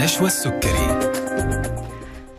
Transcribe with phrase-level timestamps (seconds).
[0.00, 1.10] نشوى السكري.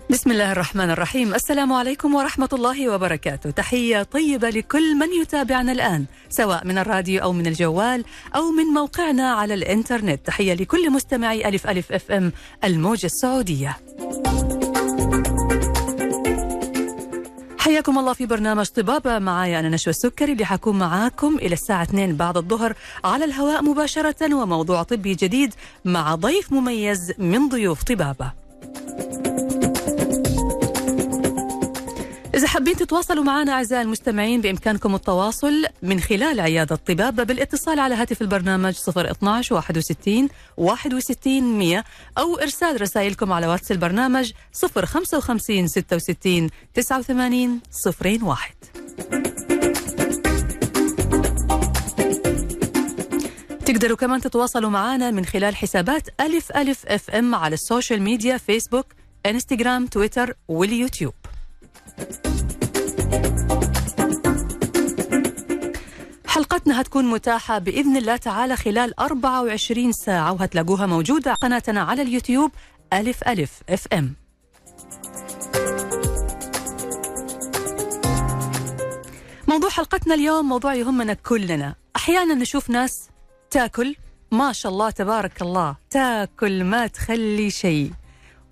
[0.10, 1.34] بسم الله الرحمن الرحيم.
[1.36, 3.50] السلام عليكم ورحمة الله وبركاته.
[3.52, 8.06] تحية طيبة لكل من يتابعنا الآن سواء من الراديو أو من الجوال
[8.36, 10.26] أو من موقعنا على الإنترنت.
[10.26, 12.32] تحية لكل مستمعي ألف ألف FM
[12.64, 13.78] الموجة السعودية.
[17.72, 19.20] حياكم الله في برنامج طبابة.
[19.20, 22.74] معايا أنا نشوى السكري اللي حكون معاكم إلى الساعة 2 بعد الظهر
[23.04, 25.54] على الهواء مباشرة وموضوع طبي جديد
[25.86, 28.32] مع ضيف مميز من ضيوف طبابة.
[32.52, 38.76] حابين تتواصلوا معنا أعزائي المستمعين بإمكانكم التواصل من خلال عيادة طبابة بالاتصال على هاتف البرنامج
[38.90, 41.84] 012 61 61 100
[42.18, 44.32] أو إرسال رسائلكم على واتس البرنامج
[44.76, 47.60] 055 66 89
[48.16, 48.54] 01
[53.66, 58.86] تقدروا كمان تتواصلوا معنا من خلال حسابات ألف ألف FM على ال social media فيسبوك
[59.26, 61.14] إنستغرام تويتر واليوتيوب.
[66.52, 72.52] حلقتنا هتكون متاحة بإذن الله تعالى خلال 24 ساعة وهتلاقوها موجودة قناتنا على اليوتيوب
[72.94, 74.14] ألف ألف FM.
[79.48, 81.76] موضوع حلقتنا اليوم موضوع يهمنا كلنا.
[81.96, 83.10] أحيانا نشوف ناس
[83.52, 83.96] تاكل
[84.32, 87.92] ما شاء الله تبارك الله تاكل ما تخلي شيء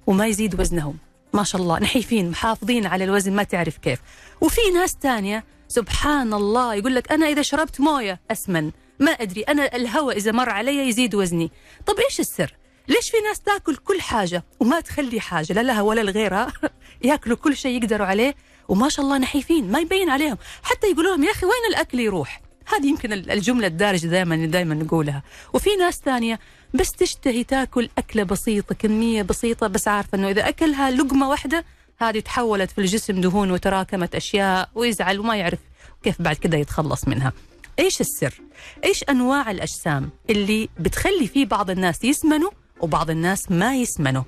[0.08, 0.98] وما يزيد وزنهم.
[1.34, 4.00] ما شاء الله نحيفين محافظين على الوزن ما تعرف كيف.
[4.42, 6.74] وفي ناس تانية سبحان الله.
[6.76, 8.72] يقول لك أنا إذا شربت موية أسمن.
[9.00, 11.52] ما أدري أنا الهواء إذا مر علي يزيد وزني.
[11.86, 12.56] طب إيش السر؟
[12.88, 16.54] ليش في ناس تاكل كل حاجة وما تخلي حاجة؟ لا لها ولا لغيرها
[17.04, 18.36] ياكلوا كل شيء يقدروا عليه
[18.68, 20.38] وما شاء الله نحيفين ما يبين عليهم.
[20.64, 25.24] حتى يقولوا لهم يا أخي وين الأكل يروح؟ هذه يمكن الجملة الدارجة دائما دائما نقولها.
[25.54, 26.40] وفي ناس ثانية
[26.74, 31.66] بس تشتهي تاكل أكلة بسيطة كمية بسيطة بس عارفة أنه إذا أكلها لقمة واحدة
[31.98, 35.60] هذه تحولت في الجسم دهون وتراكمت أشياء ويزعل وما يعرف.
[36.04, 37.34] كيف بعد كده يتخلص منها
[37.80, 38.42] إيش السر؟
[38.84, 42.50] إيش أنواع الأجسام اللي بتخلي فيه بعض الناس يسمنوا
[42.80, 44.24] وبعض الناس ما يسمنوا؟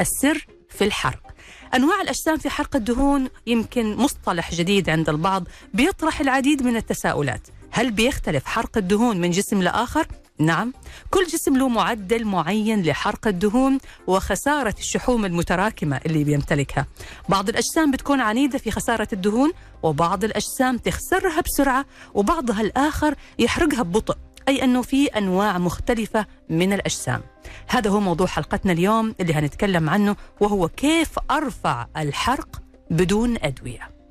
[0.00, 1.22] السر في الحرق.
[1.74, 5.44] أنواع الأجسام في حرق الدهون يمكن مصطلح جديد عند البعض
[5.74, 7.48] بيطرح العديد من التساؤلات.
[7.70, 10.06] هل بيختلف حرق الدهون من جسم لآخر؟
[10.46, 10.72] نعم
[11.10, 16.86] كل جسم له معدل معين لحرق الدهون وخسارة الشحوم المتراكمة اللي بيمتلكها.
[17.28, 24.16] بعض الأجسام بتكون عنيدة في خسارة الدهون وبعض الأجسام تخسرها بسرعة وبعضها الآخر يحرقها ببطء
[24.48, 27.20] أي أنه في أنواع مختلفة من الأجسام.
[27.68, 34.01] هذا هو موضوع حلقتنا اليوم اللي هنتكلم عنه وهو كيف أرفع الحرق بدون أدوية.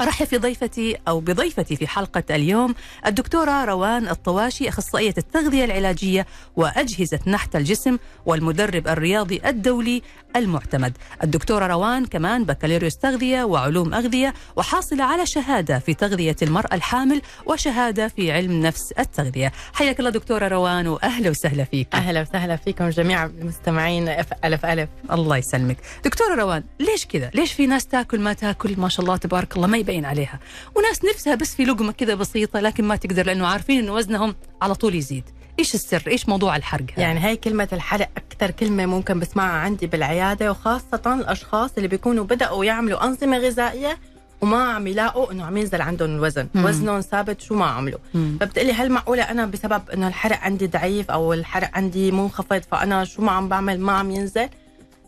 [0.00, 2.74] أرحب في ضيفتي أو بضيفتي في حلقة اليوم
[3.06, 10.02] الدكتورة روان الطواشي أخصائية التغذية العلاجية وأجهزة نحت الجسم والمدرب الرياضي الدولي
[10.36, 10.92] المعتمد.
[11.22, 18.08] الدكتورة روان كمان بكالوريوس تغذية وعلوم أغذية وحاصلة على شهادة في تغذية المرأة الحامل وشهادة
[18.08, 19.52] في علم نفس التغذية.
[19.72, 21.88] حياك الله دكتورة روان وأهلا وسهلا فيك.
[21.94, 24.88] أهلا وسهلا فيكم جميع المستمعين أف ألف ألف.
[25.12, 25.76] الله يسلمك.
[26.04, 29.66] دكتورة روان ليش كذا؟ ليش في ناس تاكل ما تاكل؟ ما شاء الله تبارك الله
[29.66, 30.40] ما يبين عليها
[30.74, 34.74] وناس نفسها بس في لقمة كذا بسيطة لكن ما تقدر لأنه عارفين أنه وزنهم على
[34.74, 35.24] طول يزيد
[35.58, 39.86] إيش السر؟ إيش موضوع الحرق هذا؟ يعني هاي كلمة الحرق أكثر كلمة ممكن بسمعها عندي
[39.86, 43.98] بالعيادة وخاصة الأشخاص اللي بيكونوا بدأوا يعملوا أنظمة غذائية
[44.40, 46.64] وما عم يلاقوا إنه عم ينزل عندهم الوزن، مم.
[46.64, 47.98] وزنهم ثابت شو ما عملوا،.
[48.14, 53.22] فبتقلي هل معقولة أنا بسبب إنه الحرق عندي ضعيف أو الحرق عندي منخفض فأنا شو
[53.22, 54.48] ما عم بعمل ما عم ينزل؟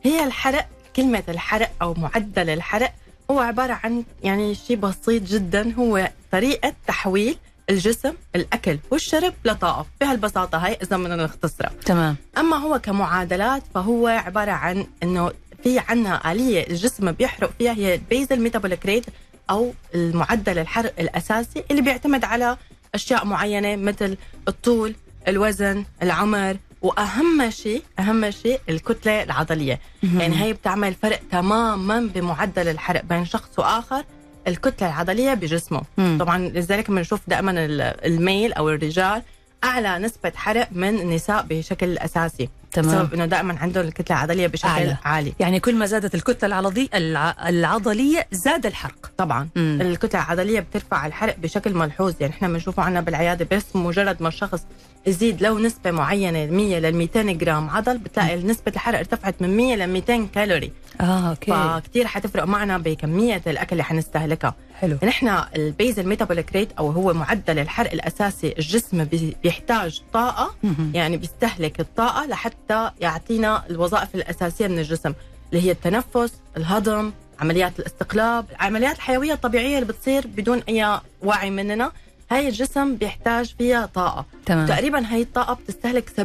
[0.02, 2.92] هي الحرق كلمة الحرق أو معدل الحرق
[3.30, 7.36] هو عبارة عن يعني شيء بسيط جدا هو طريقة تحويل
[7.70, 12.16] الجسم الأكل والشرب لطاقة بهالبساطة هاي إذا بدنا نختصرها تمام.
[12.38, 15.30] أما هو كمعادلات فهو عبارة عن إنه
[15.62, 19.04] في عنا آلية الجسم بيحرق فيها هي البيزل ميتابوليك ريت
[19.50, 22.56] أو المعدل الحرق الأساسي اللي بيعتمد على
[22.94, 24.16] أشياء معينة مثل
[24.48, 24.94] الطول
[25.28, 29.80] الوزن العمر وأهم شيء أهم شيء الكتلة العضلية.
[30.02, 34.04] يعني هي بتعمل فرق تماما بمعدل الحرق بين شخص وآخر.
[34.48, 35.82] الكتلة العضلية بجسمه.
[35.98, 36.16] مم.
[36.20, 39.22] طبعا لذلك بنشوف دائما ال- الميل أو الرجال
[39.64, 42.48] أعلى نسبة حرق من النساء بشكل أساسي.
[42.72, 42.88] تمام.
[42.88, 44.96] بسبب إنه دائما عندهم الكتلة العضلية بشكل أعلى.
[45.04, 45.32] عالي.
[45.40, 47.48] يعني كل ما زادت الكتلة العضلية الع...
[47.48, 49.10] العضلية زاد الحرق.
[49.18, 49.48] طبعا.
[49.56, 49.78] مم.
[49.80, 52.14] الكتلة العضلية بترفع الحرق بشكل ملحوظ.
[52.20, 54.64] يعني إحنا بنشوفه عنا بالعيادة بس مجرد ما الشخص
[55.06, 59.76] يزيد لو نسبة معينة 100 لل 200 جرام عضل بتلاقي نسبة الحرق ارتفعت من 100
[59.76, 60.72] ل 200 كالوري.
[61.00, 61.50] آه okay.
[61.52, 64.54] فكتير حتفرق معنا بكمية الأكل اللي حنستهلكها.
[64.80, 64.98] حلو.
[65.04, 70.54] نحن ال basal metabolic rate أو هو معدل الحرق الأساسي الجسم بي- بيحتاج طاقة.
[70.94, 75.12] يعني بيستهلك الطاقة لحتى يعطينا الوظائف الأساسية من الجسم
[75.52, 81.92] اللي هي التنفس الهضم عمليات الاستقلاب العمليات الحيوية الطبيعية اللي بتصير بدون أي وعي مننا.
[82.32, 86.20] هاي الجسم بيحتاج فيها طاقة تمام تقريبا هاي الطاقة بتستهلك 70%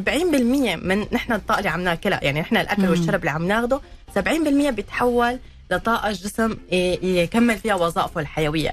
[0.85, 2.89] من نحن الطاقة اللي عم ناكلها يعني نحن الأكل مم.
[2.89, 3.81] والشرب اللي عم ناخده
[4.15, 4.19] 70%
[4.69, 5.39] بيتحول
[5.71, 6.57] لطاقة الجسم
[7.01, 8.71] يكمل فيها وظائفه الحيوية.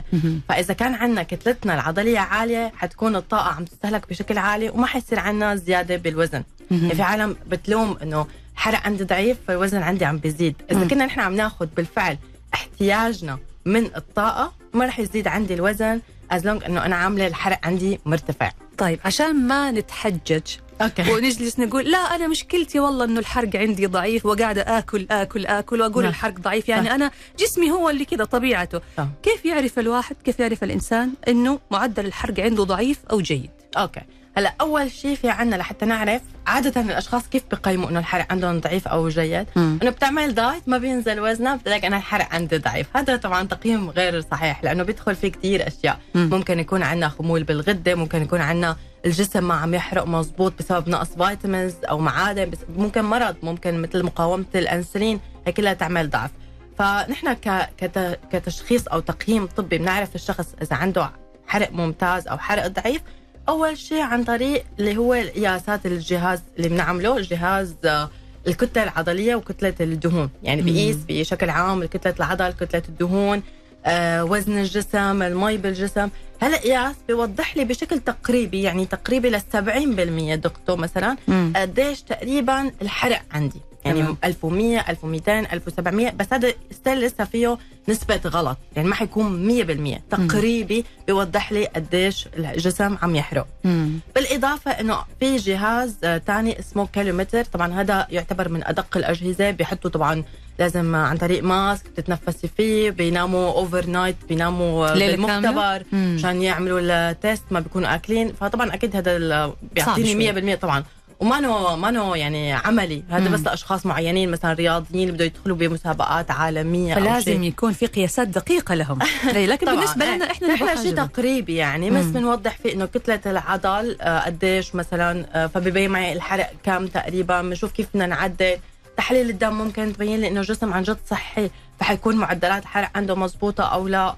[0.48, 5.56] فإذا كان عندنا كتلتنا العضلية عالية حتكون الطاقة عم تستهلك بشكل عالي وما حيصير عندنا
[5.56, 6.42] زيادة بالوزن.
[6.70, 10.88] يعني في عالم بتلوم إنه الحرق عندي ضعيف فالوزن عندي عم بيزيد مم.
[10.88, 12.18] كنا نحن عم ناخذ بالفعل
[12.54, 16.00] احتياجنا من الطاقة ما رح يزيد عندي الوزن
[16.30, 20.42] as long إنه أنا عاملة الحرق عندي مرتفع طيب عشان ما نتحجج
[20.82, 25.80] أوكي ونجلس نقول لا أنا مشكلتي والله إنه الحرق عندي ضعيف وقاعدة آكل آكل آكل
[25.80, 26.10] وأقول نعم.
[26.10, 26.92] الحرق ضعيف يعني صح.
[26.94, 29.06] أنا جسمي هو اللي كذا طبيعته صح.
[29.22, 34.00] كيف يعرف الواحد كيف يعرف الإنسان إنه معدل الحرق عنده ضعيف أو جيد okay
[34.36, 38.88] هلا أول شيء في عنا لحتى نعرف عادة الأشخاص كيف بقيموا إنه الحرق عندهم ضعيف
[38.88, 39.46] أو جيد.
[39.56, 44.20] إنه بتعمل diet ما بينزل وزنها بتلاقي أنا الحرق عندي ضعيف هذا طبعا تقييم غير
[44.20, 46.28] صحيح لأنه بيدخل فيه كثير أشياء مم.
[46.32, 48.76] ممكن يكون عندنا خمول بالغدة ممكن يكون عندنا
[49.06, 54.02] الجسم ما عم يحرق مزبوط بسبب نقص فيتامينز أو معادن بس ممكن مرض ممكن مثل
[54.02, 56.30] مقاومة الإنسولين هي كلها تعمل ضعف
[56.78, 57.68] فنحن ك...
[57.78, 58.18] كت...
[58.32, 61.10] كتشخيص أو تقييم طبي بنعرف الشخص إذا عنده
[61.46, 63.00] حرق ممتاز أو حرق ضعيف
[63.48, 68.10] أول شيء عن طريق اللي هو قياسات الجهاز اللي بنعمله الجهاز آه،
[68.46, 70.66] الكتلة العضلية وكتلة الدهون يعني مم.
[70.66, 73.42] بيقيس بشكل عام كتله العضل كتلة الدهون
[73.86, 76.08] آه، وزن الجسم المي بالجسم
[76.42, 81.16] هالقياس بيوضح لي بشكل تقريبي يعني تقريبي ل 70% دكتور مثلا.
[81.56, 84.16] قديش تقريبا الحرق عندي يعني تمام.
[84.24, 87.58] 1100 1200 1700 بس هذا still لسه فيه
[87.88, 88.58] نسبة غلط.
[88.76, 93.46] يعني ما حيكون 100% تقريبي بيوضح لي قديش الجسم عم يحرق.
[93.64, 93.98] مم.
[94.14, 95.96] بالإضافة أنه في جهاز
[96.26, 97.44] تاني اسمه calorimeter.
[97.44, 99.50] طبعا هذا يعتبر من أدق الأجهزة.
[99.50, 100.22] بيحطوا طبعا
[100.58, 102.90] لازم عن طريق mask تتنفسي فيه.
[102.90, 106.16] بيناموا overnight بيناموا بالمختبر مم.
[106.18, 108.32] عشان يعملوا ال test ما بيكونوا أكلين.
[108.40, 109.52] فطبعا أكيد هذا.
[109.72, 110.84] بيعطيني 100% طبعا.
[111.24, 113.28] وما نو ما نو يعني عملي هذا.
[113.28, 118.28] بس لأشخاص معينين مثلا رياضيين اللي بده يدخلوا بمسابقات عالمية أو فلازم يكون في قياسات
[118.28, 118.98] دقيقة لهم
[119.36, 119.66] إيه، لكن.
[119.66, 120.04] بالنسبة.
[120.04, 120.94] لنا إحنا نحن شيء.
[120.94, 122.04] تقريبي يعني بس.
[122.04, 127.72] بنوضح فيه إنه كتلة العضل آه، قديش مثلا آه، فبيبين معي الحرق كم تقريبا بنشوف
[127.72, 128.56] كيف بدنا نعدل
[128.96, 131.50] تحليل الدم ممكن تبين لي إنه الجسم عن جد صحي
[131.80, 134.14] فحيكون معدلات الحرق عنده مزبوطة أو لا.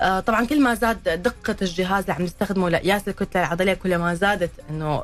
[0.00, 4.14] آه، طبعا كل ما زاد دقة الجهاز اللي عم نستخدمه لقياس الكتلة العضلية كل ما
[4.14, 5.02] زادت إنه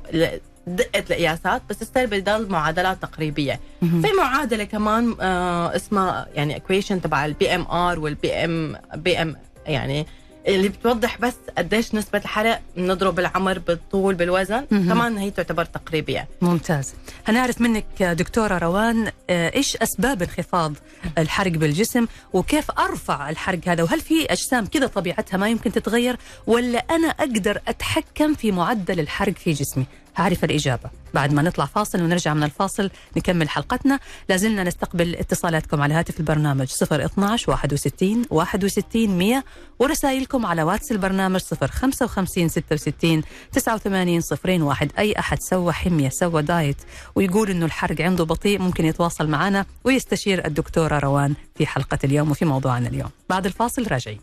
[0.66, 3.60] دقة القياسات بس still بضل معادلات تقريبية.
[3.82, 4.02] مهم.
[4.02, 9.36] في معادلة كمان آه اسمها يعني equation تبع ال BMR وال BMBM
[9.66, 10.06] يعني
[10.48, 14.66] اللي بتوضح بس قديش نسبة الحرق بنضرب بالعمر بالطول بالوزن.
[14.70, 14.88] مهم.
[14.88, 16.28] كمان هي تعتبر تقريبية.
[16.40, 16.94] ممتاز.
[17.26, 20.72] هنعرف منك دكتورة روان آه، إيش أسباب انخفاض
[21.18, 26.16] الحرق بالجسم وكيف أرفع الحرق هذا؟ وهل في أجسام كذا طبيعتها ما يمكن تتغير
[26.46, 29.86] ولا أنا أقدر أتحكم في معدل الحرق في جسمي؟
[30.16, 30.90] هعرف الإجابة.
[31.14, 34.00] بعد ما نطلع فاصل ونرجع من الفاصل نكمل حلقتنا.
[34.28, 39.44] لازلنا نستقبل اتصالاتكم على هاتف البرنامج 012 61 61 100
[39.78, 44.22] ورسائلكم على واتس البرنامج 055 66 89
[44.62, 46.76] 01 أي أحد سوى حمية سوى diet
[47.14, 52.44] ويقول إنه الحرق عنده بطيء ممكن يتواصل معنا ويستشير الدكتورة روان في حلقة اليوم وفي
[52.44, 53.10] موضوعنا اليوم.
[53.28, 54.20] بعد الفاصل راجعين.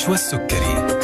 [0.00, 1.00] مع نشوى السكري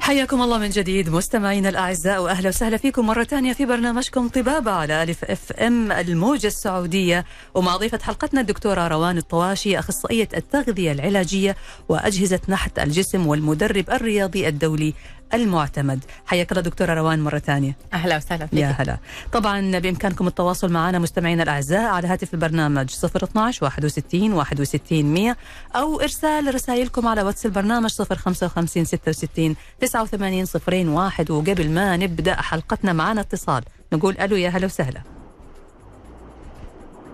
[0.00, 5.02] حياكم الله من جديد مستمعينا الأعزاء وأهلا وسهلا فيكم مرة ثانية في برنامجكم طبابة على
[5.02, 7.24] ألف إف إم الموجة السعودية.
[7.54, 11.56] ومع ضيفة حلقتنا الدكتورة روان الطواشي أخصائية التغذية العلاجية
[11.88, 14.94] وأجهزة نحت الجسم والمدرب الرياضي الدولي
[15.34, 16.04] المعتمد.
[16.26, 17.76] حياك الله دكتورة روان مرة ثانية.
[17.92, 18.58] أهلا وسهلا فيك.
[18.58, 18.98] يا هلا.
[19.32, 25.36] طبعا بإمكانكم التواصل معنا مستمعينا الأعزاء على هاتف البرنامج 012 61 61 100
[25.76, 33.20] أو إرسال رسائلكم على واتس البرنامج 055 66 89 01 وقبل ما نبدأ حلقتنا معنا
[33.20, 33.62] اتصال.
[33.92, 35.02] نقول ألو يا هلا وسهلا.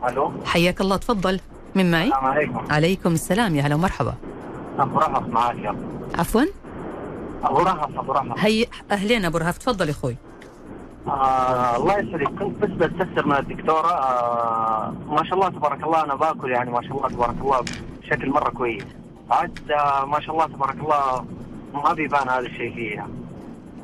[0.08, 0.32] ألو.
[0.44, 1.40] حياك الله تفضل.
[1.74, 2.72] من معي؟ السلام عليكم.
[2.72, 4.14] عليكم السلام يا هلا ومرحبا.
[4.78, 5.76] رهف معك يا
[6.14, 6.42] عفوا.
[7.44, 8.38] أبو رهف أبو رهف.
[8.38, 10.16] هي أهلين أبو رهف تفضل يا أخوي.
[11.06, 12.28] آه الله يسعدك.
[12.28, 13.92] كنت بس بستفسر من الدكتورة.
[13.92, 17.64] آه ما شاء الله تبارك الله أنا باكل يعني ما شاء الله تبارك الله
[18.02, 18.84] بشكل مرة كويس.
[19.30, 21.24] عاد آه ما شاء الله تبارك الله
[21.74, 23.08] ما بيبان هذا الشيء فيها.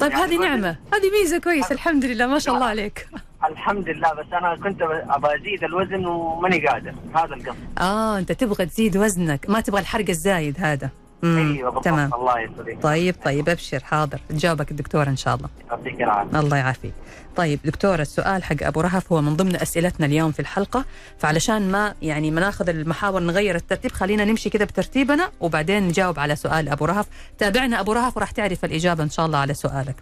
[0.01, 0.77] طيب يعني هذه نعمة.
[0.95, 3.09] هذه ميزة كويس الحمد لله ما شاء الله عليك.
[3.45, 6.95] الحمد لله بس أنا كنت ابى أزيد الوزن وماني قادر.
[7.15, 7.57] هذا القصد.
[7.79, 10.91] آه أنت تبغى تزيد وزنك ما تبغى الحرق الزايد هذا.
[11.25, 12.15] أيوه تمام.
[12.15, 13.85] الله يسعدك طيب طيب أبشر.
[13.85, 14.21] حاضر.
[14.29, 15.49] تجاوبك الدكتوره إن شاء الله.
[15.71, 16.41] يعطيك العافية.
[16.41, 16.93] الله يعافيك.
[17.37, 20.85] طيب دكتورة السؤال حق أبو رهف هو من ضمن أسئلتنا اليوم في الحلقة.
[21.19, 26.37] فعلشان ما يعني ما ناخذ المحاور نغير الترتيب خلينا نمشي كده بترتيبنا وبعدين نجاوب على
[26.37, 27.07] سؤال أبو رهف.
[27.39, 29.97] تابعنا أبو رهف وراح تعرف الإجابة إن شاء الله على سؤالك.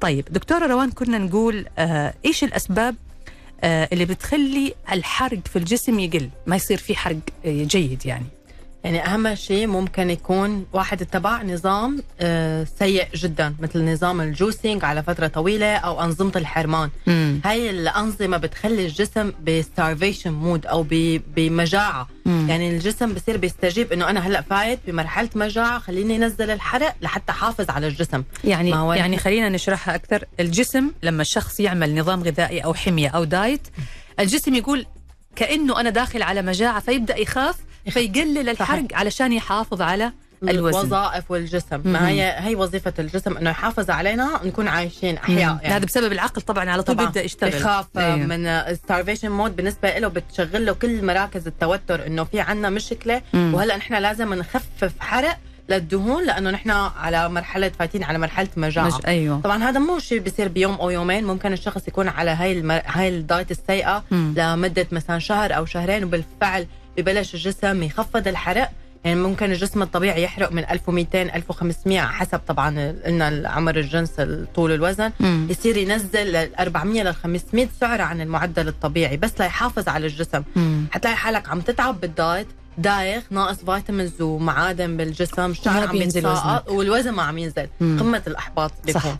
[0.00, 2.94] طيب دكتورة روان كنا نقول آه إيش الأسباب
[3.64, 8.26] آه اللي بتخلي الحرق في الجسم يقل؟ ما يصير في حرق آه، جيد يعني.
[8.84, 14.84] يعني أهم شيء ممكن يكون واحد اتبع نظام آه، سيء جدا مثل نظام ال juicing
[14.84, 17.40] على فترة طويلة أو أنظمة الحرمان مم.
[17.44, 20.86] هاي الأنظمة بتخلي الجسم ب starvation mode أو
[21.36, 22.46] بمجاعة مم.
[22.48, 27.70] يعني الجسم بصير بيستجيب إنه أنا هلأ فايت بمرحلة مجاعة خليني أنزل الحرق لحتى أحافظ
[27.70, 32.74] على الجسم يعني هو يعني خلينا نشرحها أكثر الجسم لما الشخص يعمل نظام غذائي أو
[32.74, 33.68] حمية أو diet
[34.20, 34.86] الجسم يقول
[35.36, 37.56] كأنه أنا داخل على مجاعة فيبدأ يخاف
[37.90, 39.82] فيقلل الحرق علشان يحافظ يحافظ
[40.42, 41.80] الوزن الوظائف والجسم.
[41.84, 45.60] ما هي هي وظيفة الجسم إنه يحافظ علينا نكون عايشين أحياء مم.
[45.62, 46.96] هذا بسبب العقل طبعا على طول.
[46.96, 48.16] بيبدأ يشتغل بخاف أيوه.
[48.16, 53.22] من ال starvation mode بالنسبة له بتشغل له كل مراكز التوتر إنه في عنا مشكلة
[53.34, 53.54] مم.
[53.54, 59.06] وهلأ نحن لازم نخفف حرق للدهون لأنه نحن على مرحلة فايتين على مرحلة مجاعة مج...
[59.06, 62.80] أيوه طبعا هذا مو شيء بيصير بيوم أو يومين ممكن الشخص يكون على هاي المر...
[62.86, 64.34] هاي ال diet السيئة مم.
[64.36, 66.66] لمدة مثلا شهر أو شهرين وبالفعل
[66.98, 68.70] ببلش الجسم يخفض الحرق
[69.04, 74.10] يعني ممكن الجسم الطبيعي يحرق من 1200 1500 حسب طبعا قلنا العمر الجنس
[74.54, 75.46] طول الوزن مم.
[75.50, 80.86] يصير ينزل لل 400 لل 500 سعره عن المعدل الطبيعي بس ليحافظ على الجسم مم.
[80.92, 82.46] حتلاقي حالك عم تتعب بال diet
[82.78, 87.96] دايخ ناقص فيتامينز ومعادن بالجسم الشعر عم بينزل بيتساقط والوزن ما عم ينزل مم.
[88.00, 88.72] قمة الإحباط.
[88.84, 89.18] بيكون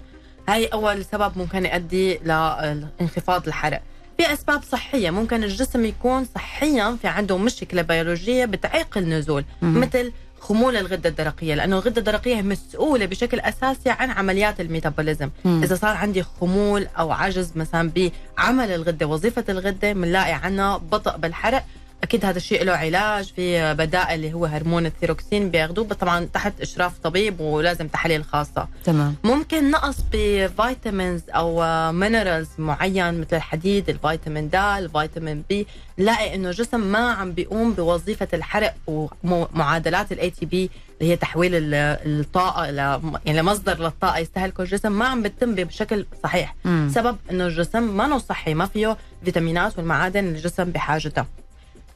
[0.49, 3.83] هاي أول سبب ممكن يؤدي لإنخفاض الحرق
[4.19, 9.81] في أسباب صحية ممكن الجسم يكون صحيا في عنده مشكلة بيولوجية بتعيق النزول مم.
[9.81, 15.63] مثل خمول الغدة الدرقية لأنه الغدة الدرقية مسؤولة بشكل أساسي عن عمليات الميتابوليزم مم.
[15.63, 17.91] إذا صار عندي خمول أو عجز مثلا
[18.37, 21.65] بعمل الغدة وظيفة الغدة بنلاقي عنا بطء بالحرق
[22.03, 26.99] أكيد هذا الشيء له علاج في بدائل اللي هو هرمون الثيروكسين بياخذوه طبعا تحت إشراف
[26.99, 28.69] طبيب ولازم تحاليل خاصة.
[28.85, 29.15] تمام.
[29.25, 35.67] ممكن نقص ب vitamins أو minerals معين مثل الحديد الفيتامين د الفيتامين B
[35.99, 38.75] نلاقي إنه الجسم ما عم بيقوم بوظيفة الحرق
[39.25, 41.75] ومعادلات ال ATP اللي هي تحويل ال-
[42.21, 46.55] الطاقة إلى يعني مصدر للطاقة يستهلكه الجسم ما عم بتتم بشكل صحيح.
[46.65, 46.91] مم.
[46.95, 51.27] سبب إنه الجسم ما صحي ما فيه فيتامينات والمعادن اللي الجسم بحاجتها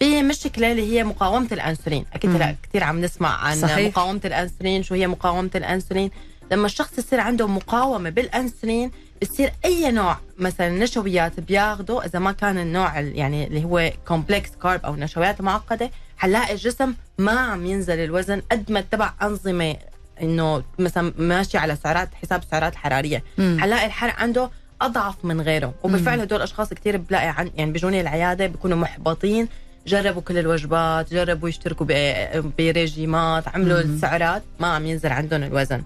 [0.02, 2.30] في مشكله اللي هي مقاومة الأنسولين أكيد.
[2.30, 3.88] هلا كثير عم نسمع عن صحيح.
[3.88, 6.10] مقاومة الأنسولين شو هي مقاومة الأنسولين
[6.52, 8.90] لما الشخص يصير عنده مقاومة بالأنسولين
[9.22, 14.50] بتصير أي نوع مثلا نشويات بياخده إذا ما كان النوع ال- يعني اللي هو complex
[14.62, 19.76] carb أو نشويات معقدة حنلاقي الجسم ما عم ينزل الوزن قد ما اتبع أنظمة
[20.22, 23.56] إنه مثلا ماشي على سعرات حساب سعرات حرارية مم.
[23.60, 28.46] حنلاقي الحرق عنده أضعف من غيره وبالفعل هدول الاشخاص كثير بلاقي عن يعني بيجوني العيادة
[28.46, 29.48] بيكونوا محبطين
[29.86, 31.86] جربوا كل الوجبات جربوا يشتركوا
[32.58, 33.94] بريجيمات عملوا مم.
[33.94, 35.82] السعرات ما عم ينزل عندهم الوزن.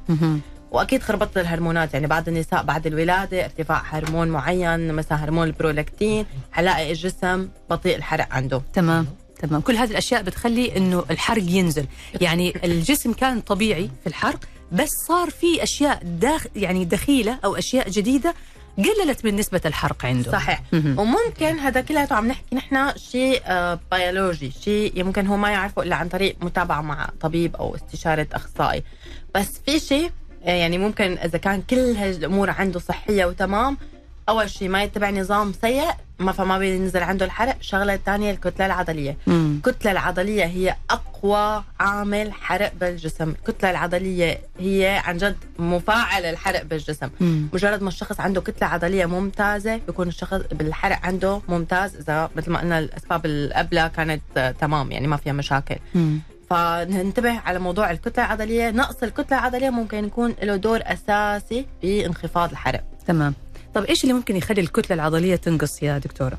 [0.71, 6.91] وأكيد خربطه الهرمونات يعني بعض النساء بعد الولادة ارتفاع هرمون معين مثلا هرمون البرولاكتين حلاقي
[6.91, 9.07] الجسم بطيء الحرق عنده تمام
[9.39, 11.87] تمام كل هذه الأشياء بتخلي إنه الحرق ينزل
[12.21, 14.39] يعني الجسم كان طبيعي في الحرق
[14.73, 18.35] بس صار في أشياء داخ يعني دخيلة أو أشياء جديدة
[18.77, 20.33] قللت من نسبة الحرق عنده.
[20.33, 20.63] صحيح.
[20.73, 20.99] مهم.
[20.99, 25.97] وممكن هذا كله عم نحكي نحن شيء آه، بيولوجي شيء يمكن هو ما يعرفه إلا
[25.97, 28.83] عن طريق متابعة مع طبيب أو استشارة أخصائي.
[29.35, 30.11] بس في شيء
[30.45, 33.77] آه، يعني ممكن إذا كان كل هاي الأمور عنده صحية وتمام
[34.29, 39.17] أول شيء ما يتبع نظام سيء ما فما بينزل عنده الحرق الشغله الثانية الكتلة العضلية.
[39.27, 39.61] مم.
[39.67, 43.31] الكتلة العضلية هي أقوى عامل حرق بالجسم.
[43.31, 47.09] الكتلة العضلية هي عن جد مفاعل الحرق بالجسم.
[47.21, 47.49] مم.
[47.53, 52.61] مجرد ما الشخص عنده كتلة عضلية ممتازة بيكون الشخص بالحرق عنده ممتاز إذا مثل ما
[52.61, 55.77] قلنا الأسباب القبلة كانت آه، تمام يعني ما فيها مشاكل.
[55.95, 56.21] مم.
[56.51, 58.71] فننتبه على موضوع الكتلة العضلية.
[58.71, 62.85] نقص الكتلة العضلية ممكن يكون له دور أساسي بانخفاض الحرق.
[63.07, 63.35] تمام.
[63.77, 66.39] طب إيش اللي ممكن يخلي الكتلة العضلية تنقص يا دكتورة؟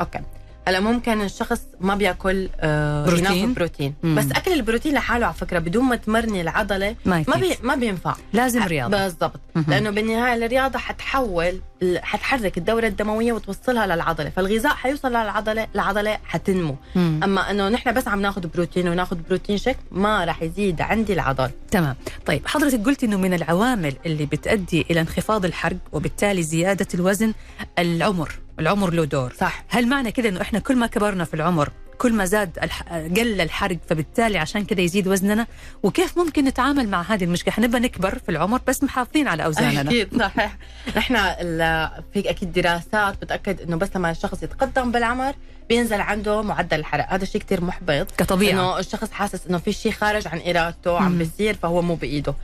[0.00, 0.20] okay.
[0.68, 3.54] هلا ممكن الشخص ما بيأكل آه بروتين.
[3.54, 3.94] بروتين.
[4.02, 4.14] مم.
[4.14, 8.14] بس أكل البروتين لحاله على فكرة بدون ما تمرني العضلة ما ما بي ما بينفع.
[8.32, 8.96] لازم رياضة.
[9.04, 9.40] بالضبط.
[9.68, 11.60] لأنه بالنهاية الرياضة حتحول
[11.96, 14.30] حتحرك الدورة الدموية وتوصلها للعضلة.
[14.30, 16.76] فالغذاء حيوصل للعضله العضله حتنمو.
[16.94, 17.20] مم.
[17.24, 21.50] أما إنه نحن بس عم ناخذ بروتين وناخذ protein shake ما راح يزيد عندي العضل.
[21.70, 21.96] تمام.
[22.26, 27.32] طيب حضرتك قلت إنه من العوامل اللي بتؤدي إلى انخفاض الحرق وبالتالي زيادة الوزن
[27.78, 28.32] العمر.
[28.58, 29.32] العمر له دور.
[29.40, 29.64] صح.
[29.68, 32.82] هل معنى كده إنه إحنا كل ما كبرنا في العمر كل ما زاد الح...
[32.92, 35.46] قل الحرق فبالتالي عشان كده يزيد وزننا؟
[35.82, 39.80] وكيف ممكن نتعامل مع هذه المشكلة؟ حنبقى نكبر في العمر بس محافظين على أوزاننا.
[39.80, 40.56] أكيد صحيح.
[40.96, 45.34] نحن ال- في أكيد دراسات بتأكد إنه بس لما الشخص يتقدم بالعمر
[45.70, 47.12] بينزل عنده معدل الحرق.
[47.12, 48.10] هذا شيء كتير محبط.
[48.18, 48.52] كطبيعة.
[48.52, 51.18] إنه الشخص حاسس إنه في شيء خارج عن إرادته عم.
[51.18, 52.34] بيصير فهو مو بإيده.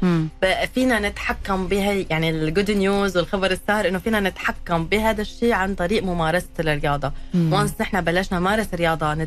[0.74, 5.74] فينا نتحكم بها يعني ال good news والخبر السار إنه فينا نتحكم بهذا الشيء عن
[5.74, 7.12] طريق ممارسة الرياضة.
[7.34, 7.52] مم.
[7.52, 9.26] once نحن بلشنا نمارس رياضه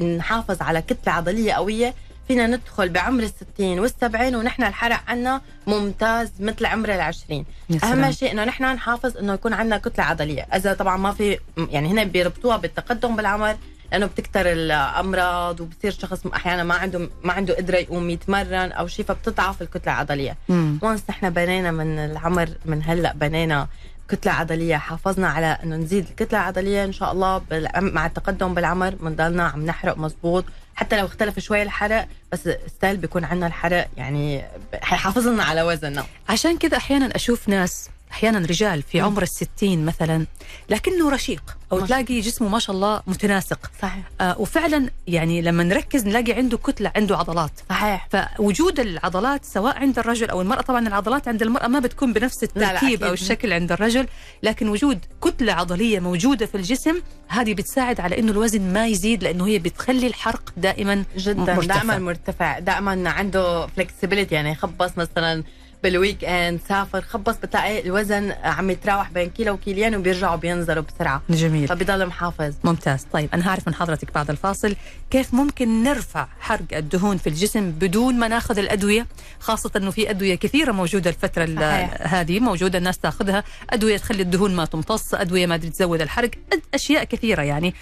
[0.00, 1.94] نحافظ على كتلة عضلية قوية
[2.28, 7.44] فينا ندخل بعمر الستين والسبعين ونحن الحرق عنا ممتاز مثل عمر العشرين.
[7.84, 11.38] أهم شيء إنه نحن نحافظ إنه يكون عندنا كتلة عضلية إذا طبعا ما في
[11.70, 13.56] يعني هنا بيربطوها بالتقدم بالعمر
[13.92, 19.04] لأنه بتكتر الأمراض وبصير شخص أحيانا ما عنده ما عنده قدرة يقوم يتمرن أو شيء
[19.04, 20.78] فبتضعف الكتلة العضلية مم.
[20.82, 23.68] once نحن بنينا من العمر من هلأ بنينا
[24.12, 24.76] كتلة عضلية.
[24.76, 27.42] حافظنا على إنه نزيد الكتلة العضلية إن شاء الله
[27.76, 30.44] مع التقدم بالعمر بنضلنا عم نحرق مزبوط.
[30.74, 34.44] حتى لو اختلف شوي الحرق بس ستيل بيكون عندنا الحرق يعني
[34.82, 36.04] حيحافظ لنا على وزننا.
[36.28, 39.00] عشان كذا أحيانا أشوف ناس أحيانا رجال في.
[39.00, 40.26] عمر الستين مثلا
[40.70, 45.42] لكنه رشيق أو ما شاء تلاقي جسمه ما شاء الله متناسق صحيح آه وفعلا يعني
[45.42, 50.60] لما نركز نلاقي عنده كتلة عنده عضلات صحيح فوجود العضلات سواء عند الرجل أو المرأة
[50.60, 53.02] طبعا العضلات عند المرأة ما بتكون بنفس لا، التركيب.
[53.04, 54.06] أو الشكل عند الرجل
[54.42, 59.46] لكن وجود كتلة عضلية موجودة في الجسم هذه بتساعد على إنه الوزن ما يزيد لأنه
[59.46, 61.74] هي بتخلي الحرق دائما جدا مرتفع.
[61.76, 65.44] دائما مرتفع دائما عنده flexibility يعني خبص مثلا
[65.82, 71.22] بال weekend سافر خبص بتلاقي الوزن عم يتراوح بين كيلو وكيلين وبيرجعوا بينزلوا بسرعة.
[71.30, 71.68] جميل.
[71.68, 72.54] فبيضل محافظ.
[72.64, 73.06] ممتاز.
[73.12, 74.76] طيب أنا هعرف من حضرتك بعد الفاصل
[75.10, 79.06] كيف ممكن نرفع حرق الدهون في الجسم بدون ما ناخذ الأدوية؟
[79.40, 82.14] خاصة أنه في أدوية كثيرة موجودة الفترة ال- صحيح.
[82.14, 83.44] هذه موجودة الناس تاخذها.
[83.70, 86.30] أدوية تخلي الدهون ما تمتص أدوية ما تزود الحرق
[86.74, 87.74] أشياء كثيرة يعني.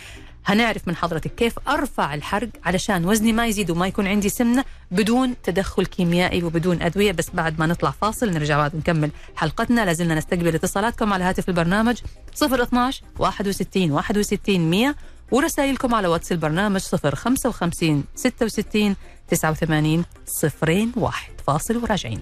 [0.47, 5.35] هنعرف من حضرتك كيف أرفع الحرق علشان وزني ما يزيد وما يكون عندي سمنة بدون
[5.43, 7.13] تدخل كيميائي وبدون أدوية.
[7.13, 9.85] بس بعد ما نطلع فاصل نرجع بعد نكمل حلقتنا.
[9.85, 11.97] لازلنا نستقبل اتصالاتكم على هاتف البرنامج
[12.43, 14.95] 012 61 61 100
[15.31, 18.97] ورسائلكم على واتس البرنامج 055 66
[19.29, 20.05] 89
[20.97, 22.21] 01 فاصل وراجعين.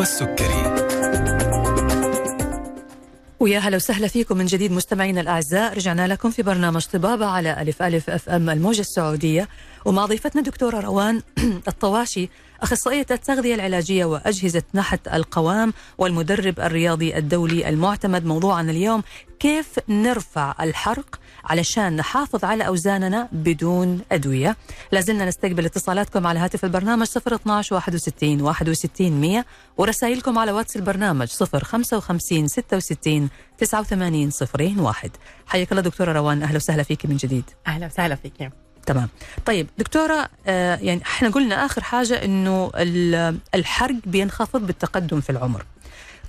[0.00, 0.80] مع نشوى السكري
[3.40, 5.74] ويا هلا وسهلا فيكم من جديد مستمعينا الأعزاء.
[5.74, 9.48] رجعنا لكم في برنامج طبابة على ألف ألف أف أم الموجة السعودية.
[9.84, 11.22] ومع ضيفتنا دكتورة روان
[11.68, 12.28] الطواشي
[12.62, 19.02] أخصائية التغذية العلاجية وأجهزة نحت القوام والمدرب الرياضي الدولي المعتمد موضوعنا اليوم
[19.40, 24.56] كيف نرفع الحرق علشان نحافظ على أوزاننا بدون أدوية؟
[24.92, 29.44] لازلنا نستقبل اتصالاتكم على هاتف البرنامج 012 61 61 100
[29.76, 34.30] ورسائلكم على واتس البرنامج 055 66 89
[34.78, 35.10] 01
[35.46, 37.44] حياك الله دكتورة روان أهلا وسهلا فيك من جديد.
[37.66, 39.08] أهلا وسهلا فيك تمام
[39.46, 45.64] طيب دكتورة آه يعني إحنا قلنا آخر حاجة إنه ال- الحرق بينخفض بالتقدم في العمر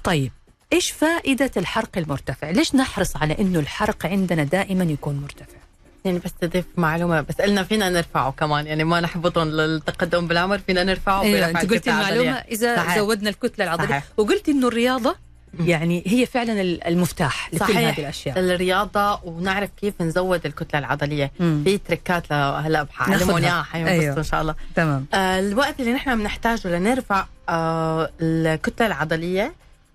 [0.03, 0.31] طيب
[0.73, 5.57] إيش فائدة الحرق المرتفع ليش نحرص على إنه الحرق عندنا دائما يكون مرتفع
[6.05, 10.83] يعني بس تضيف معلومة بس قلنا فينا نرفعه كمان يعني ما نحبطهم للتقدم بالعمر فينا
[10.83, 12.31] نرفعه بيرفع أنت قلتي المعلومة.
[12.31, 12.97] إذا صحيح.
[12.97, 14.03] زودنا الكتلة العضلية صحيح.
[14.17, 15.15] وقلتي إنه الرياضة.
[15.59, 17.77] يعني هي فعلا ال- المفتاح لكل صحيح.
[17.77, 21.61] هذه الأشياء الرياضة ونعرف كيف نزود الكتلة العضلية مم.
[21.65, 23.37] في تريكات هلا ناخدها.
[23.37, 24.17] إياها أيوة.
[24.17, 29.53] إن شاء الله تمام آه الوقت اللي نحن بنحتاجه لنرفع آه الكتلة العضلية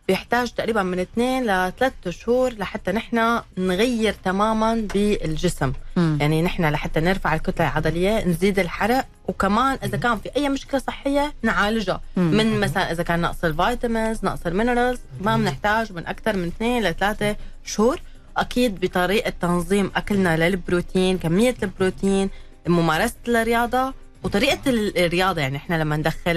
[0.09, 6.19] بيحتاج تقريبا من اثنين لثلاث شهور لحتى نحن نغير تماما بالجسم مم.
[6.21, 11.35] يعني نحن لحتى نرفع الكتلة العضلية نزيد الحرق وكمان إذا كان في أي مشكلة صحية
[11.43, 12.31] نعالجها مم.
[12.31, 16.47] من مثلا إذا كان نقص ال vitamins نقص ال minerals ما بنحتاج من أكثر من
[16.47, 18.01] اثنين لثلاثه شهور
[18.37, 22.31] أكيد بطريقة تنظيم أكلنا للبروتين كمية البروتين
[22.67, 23.95] ممارسة الرياضة
[24.27, 26.37] وطريقة ال- الرياضة يعني إحنا لما ندخل